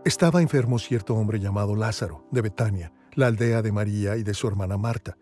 Estaba 0.04 0.42
enfermo 0.42 0.78
cierto 0.78 1.16
hombre 1.16 1.40
llamado 1.40 1.76
Lázaro, 1.76 2.28
de 2.32 2.42
Betania, 2.42 2.94
la 3.14 3.28
aldea 3.28 3.62
de 3.62 3.72
María 3.72 4.18
y 4.18 4.24
de 4.24 4.34
su 4.34 4.48
hermana 4.48 4.78
Marta. 4.78 5.18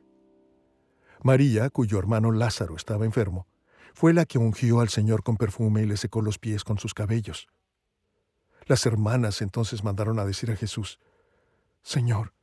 María, 1.22 1.70
cuyo 1.70 2.00
hermano 2.00 2.32
Lázaro 2.32 2.76
estaba 2.76 3.06
enfermo, 3.06 3.48
fue 3.94 4.14
la 4.14 4.26
que 4.26 4.40
ungió 4.40 4.82
al 4.82 4.90
Señor 4.90 5.24
con 5.24 5.38
perfume 5.38 5.84
y 5.84 5.86
le 5.86 5.98
secó 5.98 6.22
los 6.22 6.38
pies 6.38 6.64
con 6.64 6.80
sus 6.80 6.94
cabellos. 6.94 7.48
Las 8.66 8.86
hermanas 8.86 9.42
entonces 9.42 9.84
mandaron 9.84 10.20
a 10.20 10.26
decir 10.26 10.52
a 10.52 10.56
Jesús, 10.56 11.00
Señor, 11.82 12.34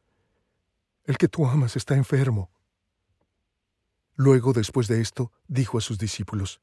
el 1.04 1.16
que 1.16 1.28
tú 1.28 1.46
amas 1.46 1.76
está 1.76 1.94
enfermo. 1.94 2.50
Luego, 4.14 4.52
después 4.52 4.87
de 4.87 5.00
esto, 5.00 5.33
dijo 5.48 5.78
a 5.78 5.80
sus 5.80 5.98
discípulos, 5.98 6.61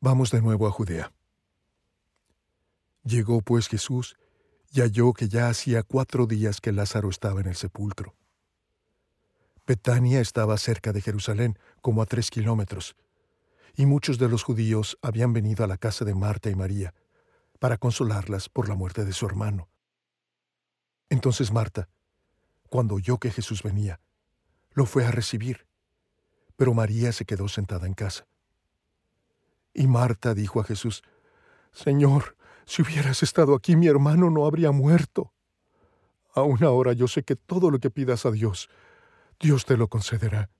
Vamos 0.00 0.30
de 0.30 0.40
nuevo 0.40 0.66
a 0.66 0.70
Judea. 0.70 1.12
Llegó 3.04 3.40
pues 3.42 3.68
Jesús 3.68 4.16
y 4.72 4.80
halló 4.80 5.12
que 5.12 5.28
ya 5.28 5.48
hacía 5.48 5.82
cuatro 5.82 6.26
días 6.26 6.60
que 6.60 6.72
Lázaro 6.72 7.10
estaba 7.10 7.40
en 7.40 7.48
el 7.48 7.56
sepulcro. 7.56 8.16
Betania 9.66 10.20
estaba 10.20 10.56
cerca 10.56 10.92
de 10.92 11.00
Jerusalén, 11.00 11.58
como 11.82 12.02
a 12.02 12.06
tres 12.06 12.30
kilómetros, 12.30 12.96
y 13.76 13.86
muchos 13.86 14.18
de 14.18 14.28
los 14.28 14.42
judíos 14.42 14.98
habían 15.02 15.32
venido 15.32 15.64
a 15.64 15.68
la 15.68 15.76
casa 15.76 16.04
de 16.04 16.14
Marta 16.14 16.50
y 16.50 16.56
María 16.56 16.94
para 17.62 17.78
consolarlas 17.78 18.48
por 18.48 18.68
la 18.68 18.74
muerte 18.74 19.04
de 19.04 19.12
su 19.12 19.24
hermano. 19.24 19.68
Entonces 21.08 21.52
Marta, 21.52 21.88
cuando 22.68 22.96
oyó 22.96 23.18
que 23.18 23.30
Jesús 23.30 23.62
venía, 23.62 24.00
lo 24.72 24.84
fue 24.84 25.06
a 25.06 25.12
recibir, 25.12 25.68
pero 26.56 26.74
María 26.74 27.12
se 27.12 27.24
quedó 27.24 27.46
sentada 27.46 27.86
en 27.86 27.94
casa. 27.94 28.26
Y 29.72 29.86
Marta 29.86 30.34
dijo 30.34 30.58
a 30.58 30.64
Jesús, 30.64 31.04
Señor, 31.70 32.36
si 32.66 32.82
hubieras 32.82 33.22
estado 33.22 33.54
aquí 33.54 33.76
mi 33.76 33.86
hermano 33.86 34.28
no 34.28 34.44
habría 34.44 34.72
muerto. 34.72 35.32
Aún 36.34 36.64
ahora 36.64 36.94
yo 36.94 37.06
sé 37.06 37.22
que 37.22 37.36
todo 37.36 37.70
lo 37.70 37.78
que 37.78 37.90
pidas 37.90 38.26
a 38.26 38.32
Dios, 38.32 38.70
Dios 39.38 39.66
te 39.66 39.76
lo 39.76 39.86
concederá. 39.86 40.50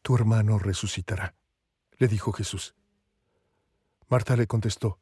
Tu 0.00 0.14
hermano 0.14 0.58
resucitará, 0.58 1.34
le 1.98 2.08
dijo 2.08 2.32
Jesús. 2.32 2.74
Marta 4.08 4.36
le 4.36 4.46
contestó, 4.46 5.00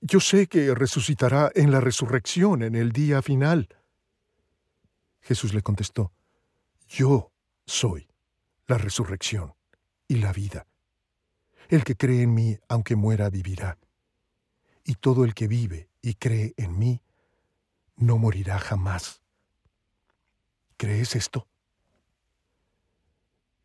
Yo 0.00 0.20
sé 0.20 0.46
que 0.46 0.74
resucitará 0.74 1.50
en 1.54 1.70
la 1.70 1.80
resurrección, 1.80 2.62
en 2.62 2.74
el 2.74 2.92
día 2.92 3.22
final. 3.22 3.68
Jesús 5.20 5.54
le 5.54 5.62
contestó, 5.62 6.12
Yo 6.86 7.32
soy 7.66 8.08
la 8.66 8.78
resurrección 8.78 9.54
y 10.06 10.16
la 10.16 10.32
vida. 10.32 10.66
El 11.68 11.84
que 11.84 11.96
cree 11.96 12.22
en 12.22 12.34
mí, 12.34 12.58
aunque 12.68 12.96
muera, 12.96 13.30
vivirá. 13.30 13.78
Y 14.84 14.94
todo 14.94 15.24
el 15.24 15.34
que 15.34 15.48
vive 15.48 15.90
y 16.00 16.14
cree 16.14 16.54
en 16.56 16.78
mí, 16.78 17.02
no 17.96 18.16
morirá 18.18 18.58
jamás. 18.58 19.22
¿Crees 20.76 21.16
esto? 21.16 21.48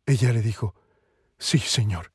Ella 0.06 0.32
le 0.32 0.42
dijo, 0.42 0.74
Sí, 1.38 1.58
Señor. 1.58 2.13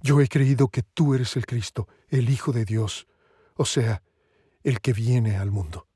Yo 0.00 0.20
he 0.20 0.28
creído 0.28 0.68
que 0.68 0.82
tú 0.82 1.14
eres 1.14 1.36
el 1.36 1.46
Cristo, 1.46 1.88
el 2.08 2.30
Hijo 2.30 2.52
de 2.52 2.64
Dios, 2.64 3.06
o 3.54 3.64
sea, 3.64 4.02
el 4.62 4.80
que 4.80 4.92
viene 4.92 5.36
al 5.36 5.50
mundo. 5.50 5.86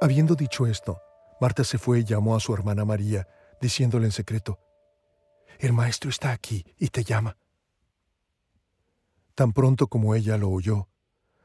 Habiendo 0.00 0.34
dicho 0.34 0.66
esto, 0.66 1.00
Marta 1.40 1.64
se 1.64 1.78
fue 1.78 2.00
y 2.00 2.04
llamó 2.04 2.36
a 2.36 2.40
su 2.40 2.52
hermana 2.52 2.84
María, 2.84 3.26
diciéndole 3.60 4.06
en 4.06 4.12
secreto, 4.12 4.58
El 5.58 5.72
Maestro 5.72 6.10
está 6.10 6.32
aquí 6.32 6.64
y 6.78 6.88
te 6.88 7.04
llama. 7.04 7.36
Tan 9.34 9.52
pronto 9.52 9.86
como 9.86 10.14
ella 10.14 10.36
lo 10.36 10.50
oyó, 10.50 10.88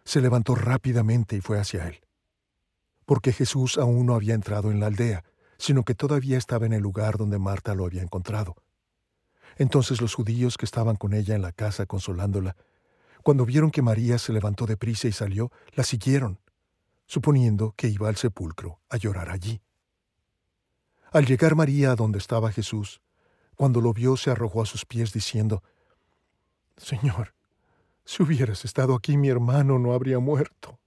se 0.04 0.22
levantó 0.22 0.56
rápidamente 0.56 1.36
y 1.36 1.42
fue 1.42 1.60
hacia 1.60 1.88
él. 1.88 2.02
Porque 3.06 3.32
Jesús 3.32 3.78
aún 3.78 4.08
no 4.08 4.16
había 4.16 4.34
entrado 4.34 4.72
en 4.72 4.80
la 4.80 4.88
aldea, 4.88 5.24
sino 5.58 5.84
que 5.84 5.96
todavía 5.96 6.38
estaba 6.38 6.66
en 6.66 6.74
el 6.74 6.82
lugar 6.82 7.18
donde 7.18 7.38
Marta 7.38 7.76
lo 7.76 7.86
había 7.86 8.02
encontrado. 8.02 8.56
Entonces 9.60 10.00
los 10.00 10.16
judíos 10.16 10.58
que 10.58 10.64
estaban 10.64 10.96
con 10.96 11.14
ella 11.14 11.36
en 11.36 11.42
la 11.42 11.52
casa 11.52 11.86
consolándola, 11.86 12.56
cuando 13.24 13.46
vieron 13.46 13.72
que 13.72 13.82
María 13.82 14.18
se 14.18 14.32
levantó 14.32 14.66
de 14.66 14.78
prisa 14.78 15.10
y 15.10 15.12
salió, 15.12 15.52
la 15.74 15.84
siguieron, 15.84 16.40
suponiendo 17.06 17.74
que 17.76 17.90
iba 17.90 18.08
al 18.08 18.16
sepulcro 18.16 18.80
a 18.90 18.96
llorar 18.96 19.30
allí. 19.30 19.62
Al 21.12 21.26
llegar 21.26 21.56
María 21.56 21.92
a 21.92 21.96
donde 21.96 22.20
estaba 22.20 22.54
Jesús, 22.54 23.02
cuando 23.56 23.82
lo 23.82 23.92
vio 23.92 24.16
se 24.16 24.32
arrojó 24.32 24.62
a 24.62 24.66
sus 24.66 24.86
pies 24.86 25.12
diciendo, 25.12 25.62
Señor, 26.78 27.34
si 28.06 28.24
hubieras 28.24 28.64
estado 28.64 28.96
aquí 28.96 29.18
mi 29.18 29.28
hermano 29.28 29.78
no 29.78 29.92
habría 29.92 30.20
muerto. 30.20 30.80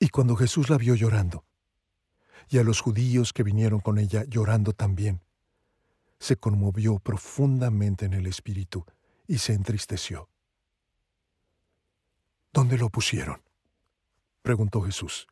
Y 0.00 0.08
cuando 0.08 0.34
Jesús 0.34 0.68
la 0.68 0.76
vio 0.76 0.96
llorando, 0.96 1.44
y 2.48 2.58
a 2.58 2.64
los 2.64 2.80
judíos 2.80 3.32
que 3.32 3.44
vinieron 3.44 3.78
con 3.78 3.98
ella 3.98 4.24
llorando 4.26 4.72
también, 4.72 5.20
se 6.20 6.36
conmovió 6.36 6.98
profundamente 6.98 8.04
en 8.04 8.12
el 8.12 8.26
espíritu 8.26 8.84
y 9.26 9.38
se 9.38 9.54
entristeció. 9.54 10.28
¿Dónde 12.52 12.76
lo 12.76 12.90
pusieron? 12.90 13.42
preguntó 14.42 14.82
Jesús. 14.82 15.26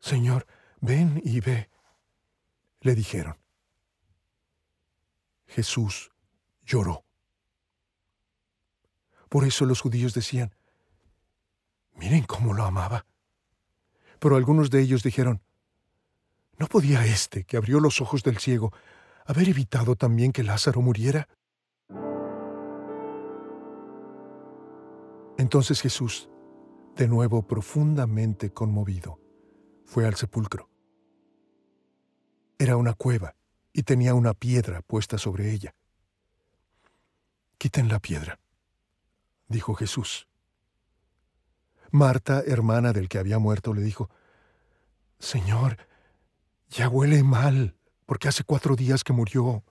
Señor, 0.00 0.46
ven 0.80 1.20
y 1.24 1.40
ve, 1.40 1.70
le 2.80 2.94
dijeron. 2.94 3.38
Jesús 5.46 6.10
lloró. 6.64 7.04
Por 9.28 9.44
eso 9.44 9.64
los 9.64 9.80
judíos 9.80 10.12
decían, 10.12 10.54
miren 11.94 12.24
cómo 12.24 12.52
lo 12.52 12.64
amaba. 12.64 13.06
Pero 14.18 14.36
algunos 14.36 14.70
de 14.70 14.80
ellos 14.80 15.02
dijeron, 15.02 15.40
¿no 16.58 16.66
podía 16.66 17.04
éste, 17.04 17.44
que 17.44 17.56
abrió 17.56 17.78
los 17.78 18.00
ojos 18.00 18.22
del 18.22 18.38
ciego, 18.38 18.72
haber 19.30 19.48
evitado 19.48 19.96
también 19.96 20.32
que 20.32 20.42
Lázaro 20.42 20.80
muriera? 20.82 21.28
Entonces 25.38 25.80
Jesús, 25.80 26.28
de 26.96 27.08
nuevo 27.08 27.46
profundamente 27.46 28.52
conmovido, 28.52 29.18
fue 29.86 30.06
al 30.06 30.14
sepulcro. 30.16 30.68
Era 32.58 32.76
una 32.76 32.92
cueva 32.92 33.34
y 33.72 33.84
tenía 33.84 34.14
una 34.14 34.34
piedra 34.34 34.82
puesta 34.82 35.16
sobre 35.16 35.50
ella. 35.50 35.74
Quiten 37.58 37.88
la 37.88 37.98
piedra 38.00 38.38
dijo 39.50 39.74
Jesús. 39.74 40.28
Marta, 41.90 42.42
hermana 42.46 42.92
del 42.92 43.08
que 43.08 43.18
había 43.18 43.38
muerto, 43.38 43.74
le 43.74 43.82
dijo, 43.82 44.08
Señor, 45.18 45.76
ya 46.70 46.88
huele 46.88 47.22
mal, 47.24 47.76
porque 48.10 48.26
hace 48.26 48.42
cuatro 48.42 48.74
días 48.74 49.04
que 49.04 49.12
murió. 49.12 49.62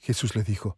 Jesús 0.00 0.34
le 0.34 0.42
dijo, 0.42 0.76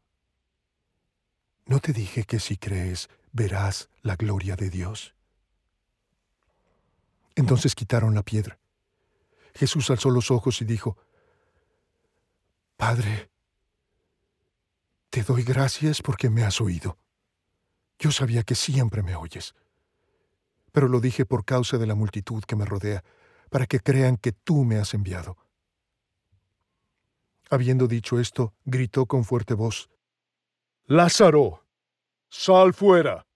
¿no 1.64 1.80
te 1.80 1.94
dije 1.94 2.24
que 2.24 2.38
si 2.38 2.58
crees 2.58 3.08
verás 3.32 3.88
la 4.02 4.14
gloria 4.14 4.56
de 4.56 4.68
Dios? 4.68 5.14
Entonces 7.34 7.74
quitaron 7.74 8.14
la 8.14 8.22
piedra. 8.22 8.58
Jesús 9.54 9.88
alzó 9.88 10.10
los 10.10 10.30
ojos 10.30 10.60
y 10.60 10.66
dijo, 10.66 10.98
Padre, 12.76 13.30
te 15.08 15.22
doy 15.22 15.44
gracias 15.44 16.02
porque 16.02 16.28
me 16.28 16.44
has 16.44 16.60
oído. 16.60 16.98
Yo 17.98 18.12
sabía 18.12 18.42
que 18.42 18.54
siempre 18.54 19.02
me 19.02 19.16
oyes. 19.16 19.54
Pero 20.72 20.88
lo 20.88 21.00
dije 21.00 21.24
por 21.24 21.46
causa 21.46 21.78
de 21.78 21.86
la 21.86 21.94
multitud 21.94 22.44
que 22.44 22.56
me 22.56 22.66
rodea, 22.66 23.02
para 23.48 23.64
que 23.64 23.80
crean 23.80 24.18
que 24.18 24.32
tú 24.32 24.64
me 24.64 24.76
has 24.76 24.92
enviado. 24.92 25.38
Habiendo 27.50 27.88
dicho 27.88 28.20
esto, 28.20 28.54
gritó 28.64 29.06
con 29.06 29.24
fuerte 29.24 29.54
voz, 29.54 29.90
Lázaro, 30.84 31.66
sal 32.28 32.72
fuera. 32.72 33.26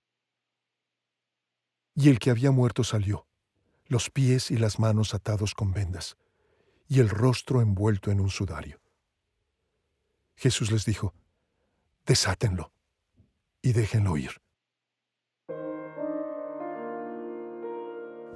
Y 1.96 2.10
el 2.10 2.20
que 2.20 2.30
había 2.30 2.52
muerto 2.52 2.84
salió, 2.84 3.26
los 3.86 4.10
pies 4.10 4.52
y 4.52 4.56
las 4.56 4.78
manos 4.78 5.14
atados 5.14 5.54
con 5.54 5.72
vendas, 5.72 6.16
y 6.86 7.00
el 7.00 7.08
rostro 7.08 7.60
envuelto 7.60 8.12
en 8.12 8.20
un 8.20 8.30
sudario. 8.30 8.80
Jesús 10.36 10.70
les 10.70 10.84
dijo, 10.84 11.12
Desátenlo 12.06 12.72
y 13.62 13.72
déjenlo 13.72 14.16
ir. 14.16 14.42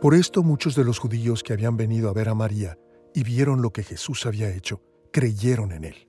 Por 0.01 0.15
esto 0.15 0.43
muchos 0.43 0.75
de 0.75 0.85
los 0.85 0.99
judíos 0.99 1.43
que 1.43 1.53
habían 1.53 1.77
venido 1.77 2.09
a 2.09 2.13
ver 2.13 2.29
a 2.29 2.35
María 2.35 2.79
y 3.15 3.25
vieron 3.25 3.63
lo 3.63 3.73
que 3.73 3.83
Jesús 3.83 4.27
había 4.27 4.49
hecho, 4.49 4.81
creyeron 5.19 5.73
en 5.73 5.83
él. 5.83 6.09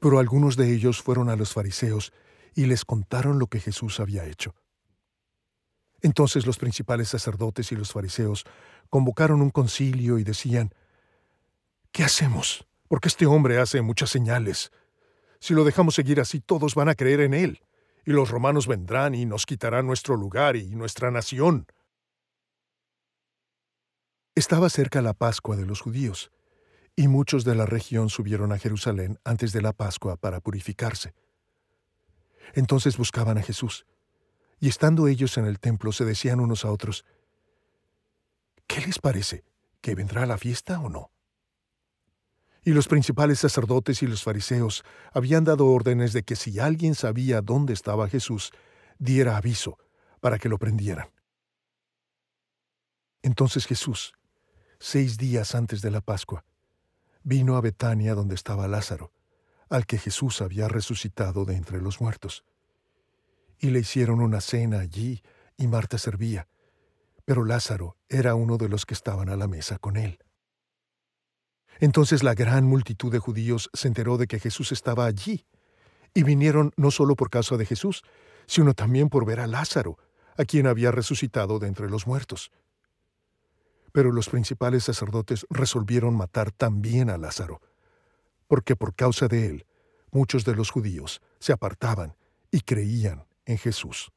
Pero 0.00 0.18
algunos 0.18 0.56
de 0.56 0.72
ellos 0.72 1.02
fueron 1.02 1.28
a 1.28 1.36
los 1.36 1.52
fariseos 1.52 2.14
y 2.54 2.64
les 2.64 2.86
contaron 2.86 3.38
lo 3.38 3.48
que 3.48 3.60
Jesús 3.60 4.00
había 4.00 4.24
hecho. 4.24 4.54
Entonces 6.00 6.46
los 6.46 6.56
principales 6.56 7.10
sacerdotes 7.10 7.70
y 7.70 7.76
los 7.76 7.92
fariseos 7.92 8.44
convocaron 8.88 9.42
un 9.42 9.50
concilio 9.50 10.18
y 10.18 10.24
decían, 10.24 10.74
¿Qué 11.90 12.02
hacemos? 12.02 12.66
Porque 12.88 13.08
este 13.08 13.26
hombre 13.26 13.58
hace 13.58 13.82
muchas 13.82 14.08
señales. 14.08 14.70
Si 15.38 15.52
lo 15.52 15.62
dejamos 15.62 15.94
seguir 15.94 16.18
así, 16.18 16.40
todos 16.40 16.74
van 16.74 16.88
a 16.88 16.94
creer 16.94 17.20
en 17.20 17.34
él, 17.34 17.60
y 18.06 18.12
los 18.12 18.30
romanos 18.30 18.66
vendrán 18.66 19.14
y 19.14 19.26
nos 19.26 19.44
quitarán 19.44 19.86
nuestro 19.86 20.16
lugar 20.16 20.56
y 20.56 20.70
nuestra 20.70 21.10
nación. 21.10 21.66
Estaba 24.34 24.70
cerca 24.70 25.02
la 25.02 25.12
Pascua 25.12 25.56
de 25.56 25.66
los 25.66 25.82
judíos, 25.82 26.32
y 26.94 27.08
muchos 27.08 27.44
de 27.44 27.54
la 27.54 27.66
región 27.66 28.10
subieron 28.10 28.52
a 28.52 28.58
Jerusalén 28.58 29.18
antes 29.24 29.52
de 29.52 29.62
la 29.62 29.72
Pascua 29.72 30.16
para 30.16 30.40
purificarse. 30.40 31.14
Entonces 32.54 32.96
buscaban 32.96 33.38
a 33.38 33.42
Jesús, 33.42 33.86
y 34.60 34.68
estando 34.68 35.08
ellos 35.08 35.38
en 35.38 35.46
el 35.46 35.58
templo 35.58 35.92
se 35.92 36.04
decían 36.04 36.40
unos 36.40 36.64
a 36.64 36.70
otros, 36.70 37.04
¿Qué 38.66 38.80
les 38.80 38.98
parece? 38.98 39.44
¿Que 39.80 39.94
vendrá 39.94 40.24
la 40.26 40.38
fiesta 40.38 40.80
o 40.80 40.88
no? 40.88 41.10
Y 42.64 42.72
los 42.72 42.86
principales 42.86 43.40
sacerdotes 43.40 44.02
y 44.02 44.06
los 44.06 44.22
fariseos 44.22 44.84
habían 45.12 45.44
dado 45.44 45.66
órdenes 45.66 46.12
de 46.12 46.22
que 46.22 46.36
si 46.36 46.60
alguien 46.60 46.94
sabía 46.94 47.42
dónde 47.42 47.72
estaba 47.72 48.08
Jesús, 48.08 48.52
diera 48.98 49.36
aviso 49.36 49.78
para 50.20 50.38
que 50.38 50.48
lo 50.48 50.58
prendieran. 50.58 51.10
Entonces 53.22 53.66
Jesús, 53.66 54.14
seis 54.78 55.18
días 55.18 55.54
antes 55.54 55.82
de 55.82 55.90
la 55.90 56.00
Pascua, 56.00 56.44
vino 57.24 57.56
a 57.56 57.60
Betania 57.60 58.14
donde 58.14 58.34
estaba 58.34 58.68
Lázaro, 58.68 59.12
al 59.68 59.86
que 59.86 59.98
Jesús 59.98 60.42
había 60.42 60.68
resucitado 60.68 61.44
de 61.44 61.56
entre 61.56 61.80
los 61.80 62.00
muertos. 62.00 62.44
Y 63.58 63.70
le 63.70 63.80
hicieron 63.80 64.20
una 64.20 64.40
cena 64.40 64.80
allí, 64.80 65.22
y 65.56 65.66
Marta 65.66 65.98
servía, 65.98 66.48
pero 67.24 67.44
Lázaro 67.44 67.96
era 68.08 68.34
uno 68.34 68.58
de 68.58 68.68
los 68.68 68.84
que 68.86 68.94
estaban 68.94 69.28
a 69.28 69.36
la 69.36 69.46
mesa 69.46 69.78
con 69.78 69.96
él. 69.96 70.18
Entonces 71.78 72.22
la 72.22 72.34
gran 72.34 72.64
multitud 72.64 73.10
de 73.10 73.18
judíos 73.18 73.70
se 73.72 73.88
enteró 73.88 74.18
de 74.18 74.26
que 74.26 74.40
Jesús 74.40 74.72
estaba 74.72 75.06
allí, 75.06 75.46
y 76.14 76.24
vinieron 76.24 76.72
no 76.76 76.90
solo 76.90 77.16
por 77.16 77.30
causa 77.30 77.56
de 77.56 77.66
Jesús, 77.66 78.02
sino 78.46 78.74
también 78.74 79.08
por 79.08 79.24
ver 79.24 79.40
a 79.40 79.46
Lázaro, 79.46 79.98
a 80.36 80.44
quien 80.44 80.66
había 80.66 80.90
resucitado 80.90 81.58
de 81.58 81.68
entre 81.68 81.88
los 81.88 82.06
muertos. 82.06 82.50
Pero 83.92 84.10
los 84.10 84.28
principales 84.28 84.84
sacerdotes 84.84 85.46
resolvieron 85.50 86.16
matar 86.16 86.50
también 86.50 87.10
a 87.10 87.18
Lázaro, 87.18 87.60
porque 88.48 88.74
por 88.74 88.94
causa 88.94 89.28
de 89.28 89.46
él 89.46 89.66
muchos 90.10 90.44
de 90.44 90.54
los 90.54 90.70
judíos 90.70 91.22
se 91.38 91.52
apartaban 91.52 92.16
y 92.50 92.60
creían 92.60 93.26
en 93.46 93.58
Jesús. 93.58 94.12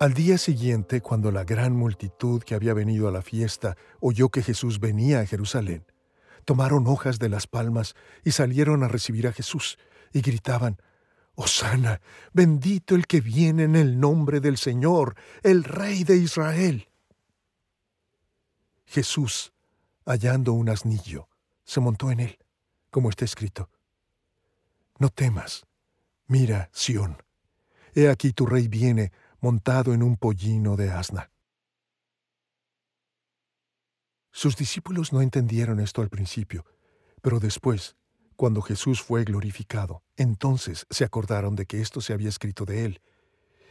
Al 0.00 0.14
día 0.14 0.38
siguiente, 0.38 1.00
cuando 1.00 1.32
la 1.32 1.42
gran 1.42 1.74
multitud 1.74 2.42
que 2.44 2.54
había 2.54 2.72
venido 2.72 3.08
a 3.08 3.10
la 3.10 3.20
fiesta 3.20 3.76
oyó 3.98 4.28
que 4.28 4.42
Jesús 4.42 4.78
venía 4.78 5.18
a 5.18 5.26
Jerusalén, 5.26 5.84
tomaron 6.44 6.86
hojas 6.86 7.18
de 7.18 7.28
las 7.28 7.48
palmas 7.48 7.96
y 8.24 8.30
salieron 8.30 8.84
a 8.84 8.88
recibir 8.88 9.26
a 9.26 9.32
Jesús, 9.32 9.76
y 10.12 10.20
gritaban, 10.20 10.80
Osana, 11.40 12.00
bendito 12.32 12.96
el 12.96 13.06
que 13.06 13.20
viene 13.20 13.62
en 13.62 13.76
el 13.76 14.00
nombre 14.00 14.40
del 14.40 14.56
Señor, 14.56 15.14
el 15.44 15.62
Rey 15.62 16.02
de 16.02 16.16
Israel. 16.16 16.88
Jesús, 18.86 19.52
hallando 20.04 20.52
un 20.52 20.68
asnillo, 20.68 21.28
se 21.64 21.78
montó 21.78 22.10
en 22.10 22.18
él, 22.18 22.38
como 22.90 23.08
está 23.08 23.24
escrito. 23.24 23.70
No 24.98 25.10
temas, 25.10 25.64
mira, 26.26 26.70
Sión, 26.72 27.22
he 27.94 28.08
aquí 28.08 28.32
tu 28.32 28.44
rey 28.44 28.66
viene 28.66 29.12
montado 29.38 29.94
en 29.94 30.02
un 30.02 30.16
pollino 30.16 30.74
de 30.74 30.90
asna. 30.90 31.30
Sus 34.32 34.56
discípulos 34.56 35.12
no 35.12 35.22
entendieron 35.22 35.78
esto 35.78 36.02
al 36.02 36.08
principio, 36.08 36.66
pero 37.22 37.38
después, 37.38 37.96
cuando 38.38 38.62
Jesús 38.62 39.02
fue 39.02 39.24
glorificado, 39.24 40.04
entonces 40.16 40.86
se 40.90 41.02
acordaron 41.02 41.56
de 41.56 41.66
que 41.66 41.80
esto 41.80 42.00
se 42.00 42.12
había 42.12 42.28
escrito 42.28 42.64
de 42.64 42.84
él 42.84 43.00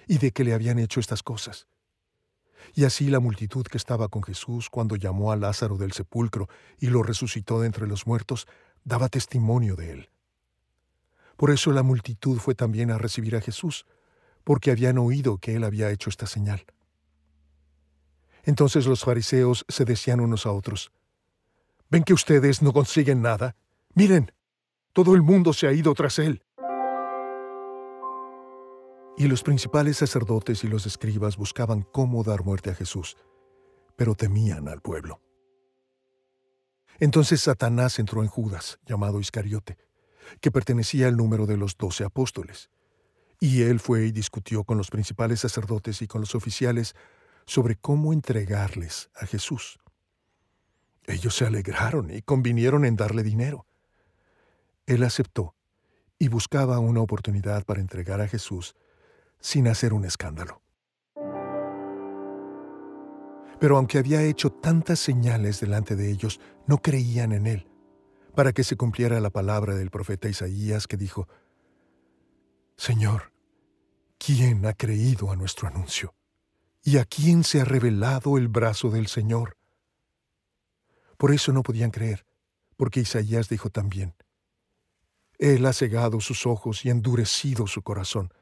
y 0.08 0.18
de 0.18 0.32
que 0.34 0.44
le 0.44 0.54
habían 0.54 0.78
hecho 0.78 1.00
estas 1.00 1.24
cosas. 1.24 1.68
Y 2.74 2.84
así 2.84 3.08
la 3.08 3.22
multitud 3.22 3.66
que 3.66 3.78
estaba 3.78 4.10
con 4.10 4.24
Jesús 4.24 4.70
cuando 4.70 4.98
llamó 4.98 5.32
a 5.32 5.38
Lázaro 5.38 5.78
del 5.78 5.94
sepulcro 5.94 6.50
y 6.80 6.88
lo 6.88 7.02
resucitó 7.02 7.62
de 7.62 7.68
entre 7.68 7.88
los 7.88 8.06
muertos, 8.06 8.46
daba 8.84 9.08
testimonio 9.08 9.78
de 9.78 9.92
él. 9.92 10.10
Por 11.38 11.50
eso 11.52 11.72
la 11.72 11.82
multitud 11.82 12.38
fue 12.38 12.54
también 12.54 12.92
a 12.92 12.98
recibir 12.98 13.38
a 13.38 13.42
Jesús, 13.42 13.86
porque 14.44 14.72
habían 14.72 14.98
oído 14.98 15.38
que 15.38 15.56
él 15.56 15.64
había 15.64 15.92
hecho 15.92 16.10
esta 16.10 16.28
señal. 16.28 16.66
Entonces 18.44 18.86
los 18.86 19.06
fariseos 19.06 19.64
se 19.70 19.86
decían 19.86 20.20
unos 20.20 20.46
a 20.46 20.52
otros, 20.52 20.92
¿ven 21.90 22.04
que 22.04 22.14
ustedes 22.14 22.62
no 22.62 22.74
consiguen 22.74 23.22
nada? 23.22 23.56
Miren, 23.94 24.34
todo 24.98 25.14
el 25.14 25.22
mundo 25.22 25.54
se 25.54 25.68
ha 25.68 25.74
ido 25.74 25.94
tras 25.94 26.18
él. 26.18 26.42
Y 29.16 29.28
los 29.28 29.44
principales 29.44 29.98
sacerdotes 29.98 30.64
y 30.64 30.68
los 30.68 30.88
escribas 30.88 31.38
buscaban 31.38 31.84
cómo 31.84 32.24
dar 32.24 32.44
muerte 32.44 32.72
a 32.72 32.74
Jesús, 32.74 33.16
pero 33.96 34.16
temían 34.16 34.68
al 34.68 34.82
pueblo. 34.82 35.22
Entonces 37.00 37.42
Satanás 37.42 38.00
entró 38.00 38.24
en 38.24 38.28
Judas, 38.28 38.80
llamado 38.88 39.20
Iscariote, 39.20 39.78
que 40.42 40.50
pertenecía 40.50 41.10
al 41.10 41.16
número 41.16 41.46
de 41.46 41.58
los 41.58 41.78
doce 41.78 42.04
apóstoles. 42.04 42.72
Y 43.40 43.62
él 43.62 43.80
fue 43.80 44.08
y 44.08 44.12
discutió 44.12 44.64
con 44.64 44.80
los 44.80 44.90
principales 44.90 45.42
sacerdotes 45.42 46.02
y 46.02 46.08
con 46.08 46.22
los 46.22 46.34
oficiales 46.34 46.96
sobre 47.46 47.76
cómo 47.76 48.14
entregarles 48.14 49.12
a 49.14 49.28
Jesús. 49.28 49.78
Ellos 51.06 51.36
se 51.36 51.46
alegraron 51.46 52.10
y 52.10 52.24
convinieron 52.24 52.84
en 52.84 52.96
darle 52.96 53.22
dinero. 53.22 53.68
Él 54.88 55.04
aceptó 55.04 55.54
y 56.18 56.30
buscaba 56.30 56.80
una 56.80 57.02
oportunidad 57.02 57.64
para 57.66 57.82
entregar 57.82 58.22
a 58.22 58.28
Jesús 58.28 58.76
sin 59.40 59.68
hacer 59.68 59.94
un 59.94 60.06
escándalo. 60.06 60.62
Pero 63.60 63.78
aunque 63.78 63.98
había 63.98 64.24
hecho 64.24 64.52
tantas 64.52 65.00
señales 65.00 65.60
delante 65.60 65.96
de 65.96 66.10
ellos, 66.10 66.40
no 66.68 66.78
creían 66.78 67.34
en 67.34 67.48
él, 67.48 67.68
para 68.34 68.54
que 68.54 68.64
se 68.64 68.78
cumpliera 68.78 69.20
la 69.20 69.30
palabra 69.30 69.76
del 69.76 69.90
profeta 69.90 70.30
Isaías 70.30 70.88
que 70.88 70.96
dijo, 70.96 71.28
Señor, 72.78 73.34
¿quién 74.18 74.66
ha 74.66 74.74
creído 74.74 75.32
a 75.32 75.36
nuestro 75.36 75.68
anuncio? 75.68 76.14
¿Y 76.84 76.98
a 76.98 77.06
quién 77.06 77.44
se 77.44 77.60
ha 77.60 77.66
revelado 77.66 78.38
el 78.38 78.48
brazo 78.48 78.90
del 78.90 79.08
Señor? 79.08 79.58
Por 81.18 81.34
eso 81.34 81.52
no 81.52 81.64
podían 81.64 81.92
creer, 81.92 82.26
porque 82.78 83.00
Isaías 83.02 83.50
dijo 83.50 83.70
también, 83.70 84.14
Él 85.38 85.66
ha 85.66 85.74
cegado 85.74 86.20
sus 86.20 86.46
ojos 86.46 86.86
y 86.86 86.90
endurecido 86.90 87.68
su 87.68 87.82
corazón, 87.82 88.34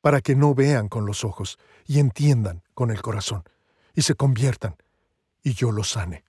para 0.00 0.20
que 0.20 0.36
no 0.36 0.54
vean 0.54 0.88
con 0.88 1.06
los 1.06 1.24
ojos 1.24 1.58
y 1.86 1.98
entiendan 1.98 2.62
con 2.74 2.90
el 2.90 3.02
corazón, 3.02 3.42
y 3.94 4.02
se 4.02 4.14
conviertan, 4.14 4.76
y 5.42 5.54
yo 5.54 5.72
los 5.72 5.90
sane. 5.90 6.24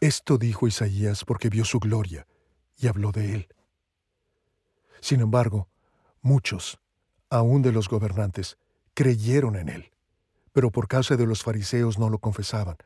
Esto 0.00 0.38
dijo 0.38 0.66
Isaías 0.66 1.24
porque 1.24 1.48
vio 1.48 1.64
su 1.64 1.78
gloria 1.78 2.26
y 2.76 2.86
habló 2.86 3.12
de 3.12 3.34
él. 3.34 3.48
Sin 5.00 5.20
embargo, 5.20 5.68
muchos, 6.20 6.78
aun 7.30 7.62
de 7.62 7.72
los 7.72 7.88
gobernantes, 7.88 8.58
creyeron 8.94 9.56
en 9.56 9.68
él, 9.68 9.90
pero 10.52 10.70
por 10.70 10.88
causa 10.88 11.16
de 11.16 11.26
los 11.26 11.42
fariseos 11.42 11.98
no 11.98 12.10
lo 12.10 12.18
confesaban, 12.18 12.76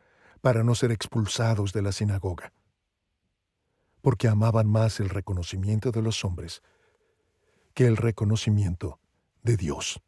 para 0.41 0.65
no 0.65 0.75
ser 0.75 0.93
expulsados 0.93 1.73
de 1.73 1.83
la 1.83 1.93
sinagoga, 1.93 2.53
porque 4.01 4.29
amaban 4.29 4.69
más 4.69 5.01
el 5.01 5.09
reconocimiento 5.09 5.91
de 5.91 6.03
los 6.03 6.25
hombres 6.25 6.63
que 7.75 7.87
el 7.87 7.97
reconocimiento 7.97 8.99
de 9.43 9.57
Dios. 9.57 10.01